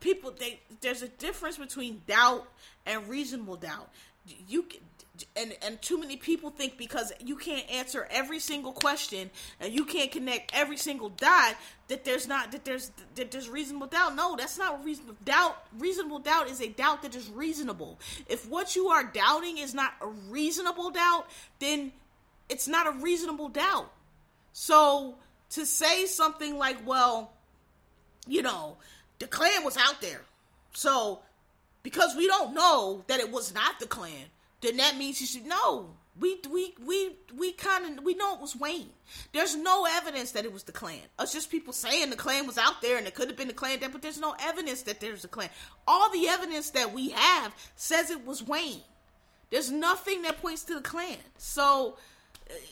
[0.00, 2.48] people, they there's a difference between doubt
[2.86, 3.90] and reasonable doubt.
[4.48, 4.66] You
[5.36, 9.84] and and too many people think because you can't answer every single question and you
[9.84, 11.56] can't connect every single dot
[11.88, 14.14] that there's not that there's that there's reasonable doubt.
[14.14, 15.56] No, that's not reasonable doubt.
[15.78, 17.98] Reasonable doubt is a doubt that is reasonable.
[18.28, 21.26] If what you are doubting is not a reasonable doubt,
[21.58, 21.92] then
[22.48, 23.90] it's not a reasonable doubt.
[24.52, 25.16] So
[25.50, 27.32] to say something like, well,
[28.26, 28.76] you know,
[29.18, 30.22] the Klan was out there.
[30.72, 31.20] So
[31.82, 34.26] because we don't know that it was not the Klan,
[34.60, 35.90] then that means you should know.
[36.20, 38.90] We we we we kind of we know it was Wayne.
[39.32, 40.98] There's no evidence that it was the Klan.
[41.20, 43.54] It's just people saying the Klan was out there and it could have been the
[43.54, 45.48] Klan but there's no evidence that there's a Klan.
[45.86, 48.82] All the evidence that we have says it was Wayne.
[49.50, 51.16] There's nothing that points to the Klan.
[51.38, 51.96] So,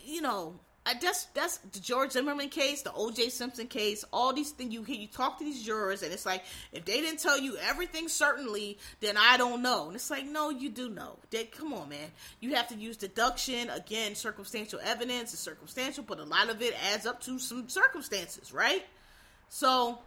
[0.05, 3.31] you know, Uh, I just that's the George Zimmerman case, the O.J.
[3.31, 4.73] Simpson case, all these things.
[4.73, 8.09] You you talk to these jurors, and it's like if they didn't tell you everything
[8.09, 9.87] certainly, then I don't know.
[9.87, 11.19] And it's like no, you do know.
[11.31, 12.11] They, come on, man.
[12.41, 14.15] You have to use deduction again.
[14.15, 18.85] Circumstantial evidence is circumstantial, but a lot of it adds up to some circumstances, right?
[19.49, 19.99] So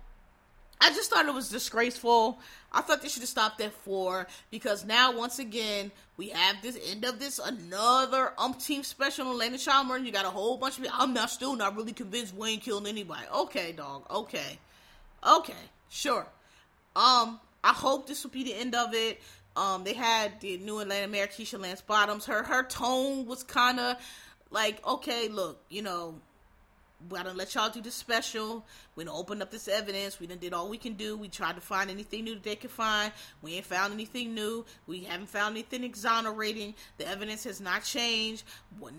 [0.82, 2.40] I just thought it was disgraceful.
[2.72, 6.78] I thought they should have stopped at four because now, once again, we have this
[6.90, 10.06] end of this another umpteenth special on Atlanta child murders.
[10.06, 10.98] You got a whole bunch of people.
[11.00, 13.26] I'm not still not really convinced Wayne killed anybody.
[13.34, 14.06] Okay, dog.
[14.10, 14.60] Okay,
[15.28, 15.54] okay,
[15.90, 16.26] sure.
[16.96, 19.22] Um, I hope this will be the end of it.
[19.56, 22.26] Um, they had the new Atlanta mayor Keisha Lance Bottoms.
[22.26, 23.98] Her her tone was kind of
[24.52, 26.16] like, okay, look, you know,
[27.08, 28.66] we gotta let y'all do the special.
[28.96, 30.20] We done opened up this evidence.
[30.20, 31.16] We done did all we can do.
[31.16, 33.14] We tried to find anything new that they could find.
[33.42, 34.66] We ain't found anything new.
[34.88, 36.76] We haven't found anything exonerating.
[36.98, 38.44] The evidence has not changed.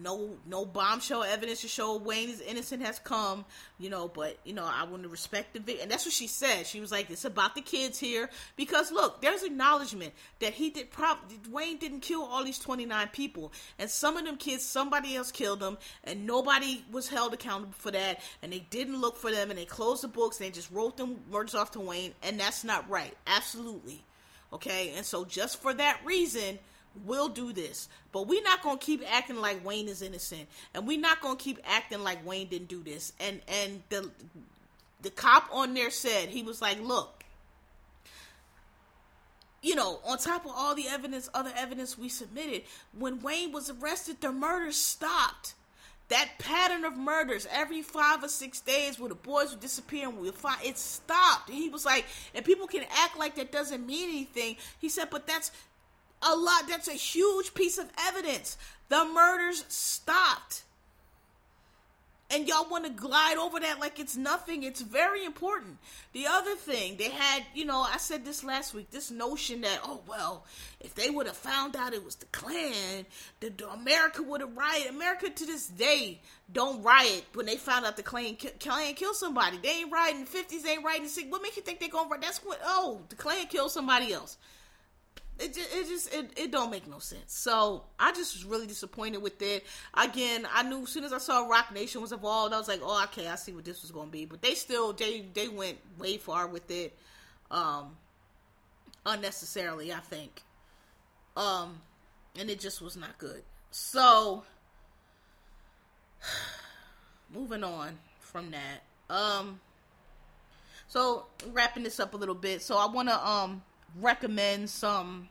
[0.02, 3.44] No, no bombshell evidence to show Wayne is innocent has come.
[3.78, 6.26] You know, but you know, I want to respect the victim, and that's what she
[6.26, 6.66] said.
[6.66, 10.90] She was like, "It's about the kids here," because look, there's acknowledgement that he did.
[10.90, 11.18] Prob-
[11.50, 15.60] Wayne didn't kill all these 29 people, and some of them kids, somebody else killed
[15.60, 19.58] them, and nobody was held accountable for that, and they didn't look for them, and
[19.58, 22.38] they closed closed the books and they just wrote them words off to Wayne, and
[22.38, 23.16] that's not right.
[23.26, 24.04] Absolutely.
[24.52, 26.58] Okay, and so just for that reason,
[27.04, 27.88] we'll do this.
[28.12, 31.58] But we're not gonna keep acting like Wayne is innocent, and we're not gonna keep
[31.64, 33.12] acting like Wayne didn't do this.
[33.18, 34.10] And and the
[35.02, 37.24] the cop on there said he was like, look,
[39.62, 42.62] you know, on top of all the evidence, other evidence we submitted,
[42.96, 45.54] when Wayne was arrested, the murder stopped
[46.10, 50.18] that pattern of murders every five or six days where the boys would disappear and
[50.18, 51.48] we'd find it stopped.
[51.48, 52.04] And he was like,
[52.34, 54.56] and people can act like that doesn't mean anything.
[54.78, 55.50] He said, but that's
[56.22, 58.58] a lot, that's a huge piece of evidence.
[58.88, 60.64] The murders stopped
[62.30, 64.62] and y'all want to glide over that like it's nothing.
[64.62, 65.78] It's very important.
[66.12, 69.80] The other thing, they had, you know, I said this last week, this notion that,
[69.84, 70.44] oh, well,
[70.80, 73.04] if they would have found out it was the Klan,
[73.40, 74.90] the, America would have rioted.
[74.90, 76.20] America to this day
[76.52, 79.58] don't riot when they found out the Klan, Klan killed somebody.
[79.58, 81.30] They ain't rioting the 50s, they ain't rioting in the 60s.
[81.30, 82.22] What makes you think they're going to riot?
[82.22, 84.38] That's what, oh, the Klan killed somebody else
[85.40, 87.32] it just, it just it, it don't make no sense.
[87.32, 89.64] So I just was really disappointed with it.
[89.94, 92.80] Again, I knew as soon as I saw Roc Nation was involved, I was like,
[92.82, 94.26] oh, okay, I see what this was gonna be.
[94.26, 96.96] But they still they they went way far with it,
[97.50, 97.96] um,
[99.06, 100.42] unnecessarily, I think.
[101.36, 101.80] Um,
[102.38, 103.42] and it just was not good.
[103.70, 104.44] So
[107.34, 109.60] moving on from that, um,
[110.86, 112.60] so wrapping this up a little bit.
[112.60, 113.62] So I want to um
[113.98, 115.28] recommend some,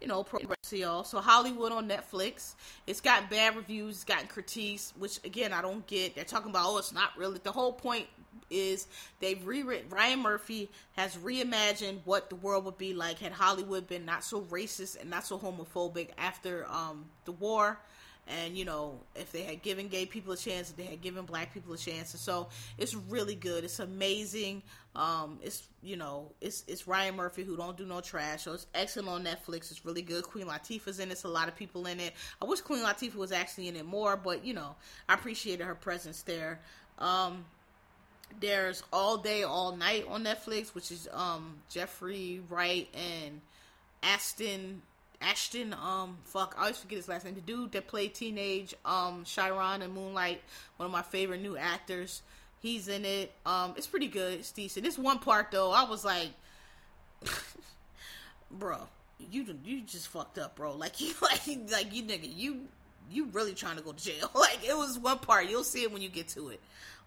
[0.00, 1.04] you know, progress to y'all.
[1.04, 2.54] So Hollywood on Netflix.
[2.86, 6.14] It's got bad reviews, it's gotten critiques, which again I don't get.
[6.14, 8.06] They're talking about oh it's not really the whole point
[8.50, 8.86] is
[9.20, 14.04] they've rewritten Ryan Murphy has reimagined what the world would be like had Hollywood been
[14.04, 17.78] not so racist and not so homophobic after um the war
[18.28, 21.24] and you know if they had given gay people a chance if they had given
[21.24, 22.12] black people a chance.
[22.12, 23.64] And so it's really good.
[23.64, 24.62] It's amazing.
[24.94, 28.44] Um it's you know it's it's ryan murphy who don't do no trash.
[28.44, 29.70] So it's excellent on netflix.
[29.70, 30.24] It's really good.
[30.24, 31.12] Queen latifah's in it.
[31.12, 32.14] It's a lot of people in it.
[32.40, 34.76] I wish queen latifah was actually in it more but you know
[35.08, 36.60] i appreciated her presence there.
[36.98, 37.44] Um
[38.40, 43.40] there's all day all night on netflix which is um jeffrey wright and
[44.02, 44.82] Ashton
[45.20, 47.34] Ashton, um, fuck, I always forget his last name.
[47.34, 50.40] The dude that played teenage, um, Chiron and Moonlight,
[50.76, 52.22] one of my favorite new actors.
[52.60, 53.32] He's in it.
[53.46, 54.34] Um, it's pretty good.
[54.34, 54.84] It's decent.
[54.84, 56.30] This one part though, I was like,
[58.50, 58.78] bro,
[59.30, 60.74] you you just fucked up, bro.
[60.74, 62.62] Like you like like you nigga, you
[63.10, 64.30] you really trying to go to jail.
[64.34, 65.48] Like it was one part.
[65.48, 66.60] You'll see it when you get to it.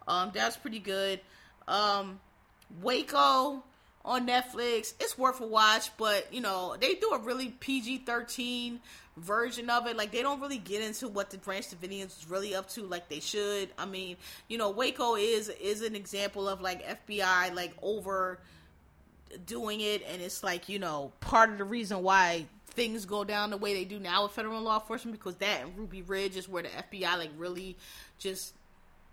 [0.06, 1.20] Um, that's pretty good.
[1.68, 2.18] Um,
[2.80, 3.62] Waco
[4.04, 4.94] on Netflix.
[5.00, 8.80] It's worth a watch, but you know they do a really PG thirteen
[9.16, 9.96] version of it.
[9.96, 13.08] Like they don't really get into what the Branch Davidians is really up to, like
[13.08, 13.70] they should.
[13.78, 14.16] I mean,
[14.48, 18.38] you know, Waco is is an example of like FBI like over
[19.46, 23.50] doing it, and it's like you know part of the reason why things go down
[23.50, 26.48] the way they do now with federal law enforcement because that and Ruby Ridge is
[26.48, 27.76] where the FBI like really
[28.18, 28.54] just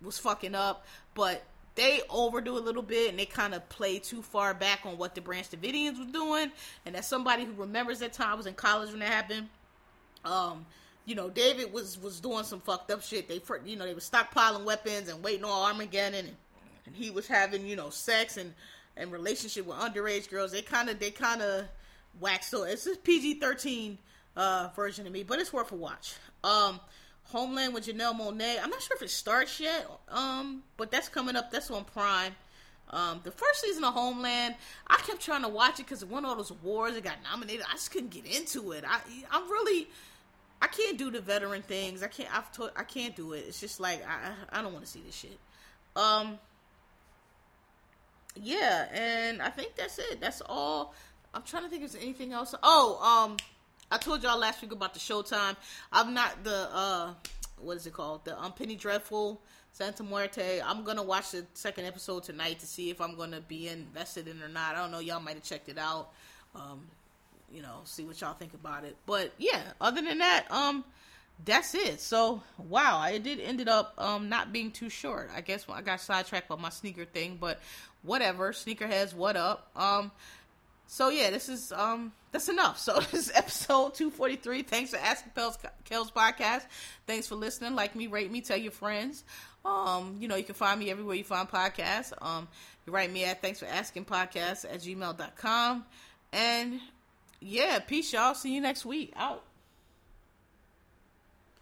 [0.02, 1.44] was fucking up, but
[1.80, 5.16] they overdo a little bit and they kind of play too far back on what
[5.16, 6.52] the Branch Davidians was doing.
[6.86, 9.48] And as somebody who remembers that time, I was in college when that happened.
[10.26, 10.66] Um,
[11.06, 13.30] you know, David was was doing some fucked up shit.
[13.30, 16.36] They, you know, they were stockpiling weapons and waiting on Armageddon, and,
[16.86, 18.54] and he was having, you know, sex and
[18.98, 20.52] and relationship with underage girls.
[20.52, 21.66] They kind of they kind of
[22.20, 22.52] waxed.
[22.52, 23.98] So it's a PG thirteen
[24.36, 26.16] uh, version of me, but it's worth a watch.
[26.44, 26.82] Um,
[27.32, 28.58] Homeland with Janelle Monáe.
[28.62, 31.52] I'm not sure if it starts yet, um, but that's coming up.
[31.52, 32.34] That's on Prime.
[32.92, 34.56] Um, the first season of Homeland,
[34.88, 37.66] I kept trying to watch it because it won all those awards it got nominated.
[37.70, 38.84] I just couldn't get into it.
[38.88, 39.00] I
[39.32, 39.88] I'm really
[40.62, 42.02] I can't do the veteran things.
[42.02, 43.46] I can't I've told I can't do it.
[43.48, 45.38] It's just like I I don't want to see this shit.
[45.96, 46.40] Um
[48.42, 50.20] yeah, and I think that's it.
[50.20, 50.96] That's all.
[51.34, 52.56] I'm trying to think if there's anything else.
[52.64, 53.38] Oh, um
[53.92, 55.56] I told y'all last week about the Showtime.
[55.92, 57.14] I'm not the uh
[57.58, 58.24] what is it called?
[58.24, 60.62] The um Penny Dreadful Santa Muerte.
[60.62, 64.38] I'm gonna watch the second episode tonight to see if I'm gonna be invested in
[64.38, 64.76] it or not.
[64.76, 65.00] I don't know.
[65.00, 66.10] Y'all might have checked it out.
[66.54, 66.82] Um,
[67.52, 68.96] you know, see what y'all think about it.
[69.08, 70.86] But yeah, other than that, um,
[71.44, 72.00] that's it.
[72.00, 75.32] So wow, I did ended up um not being too short.
[75.36, 77.60] I guess I got sidetracked by my sneaker thing, but
[78.04, 78.52] whatever.
[78.52, 79.72] Sneakerheads, what up?
[79.76, 80.12] Um,
[80.86, 82.80] so yeah, this is um that's enough.
[82.80, 84.64] So this is episode 243.
[84.64, 86.66] Thanks for asking Kel's, Kel's podcast.
[87.08, 87.76] Thanks for listening.
[87.76, 89.24] Like me, rate me, tell your friends.
[89.66, 92.14] Um, you know, you can find me everywhere you find podcasts.
[92.22, 92.48] Um,
[92.86, 95.86] you write me at thanks for asking podcast at gmail.com.
[96.32, 96.80] And
[97.40, 98.36] yeah, peace y'all.
[98.36, 99.14] See you next week.
[99.16, 99.44] Out.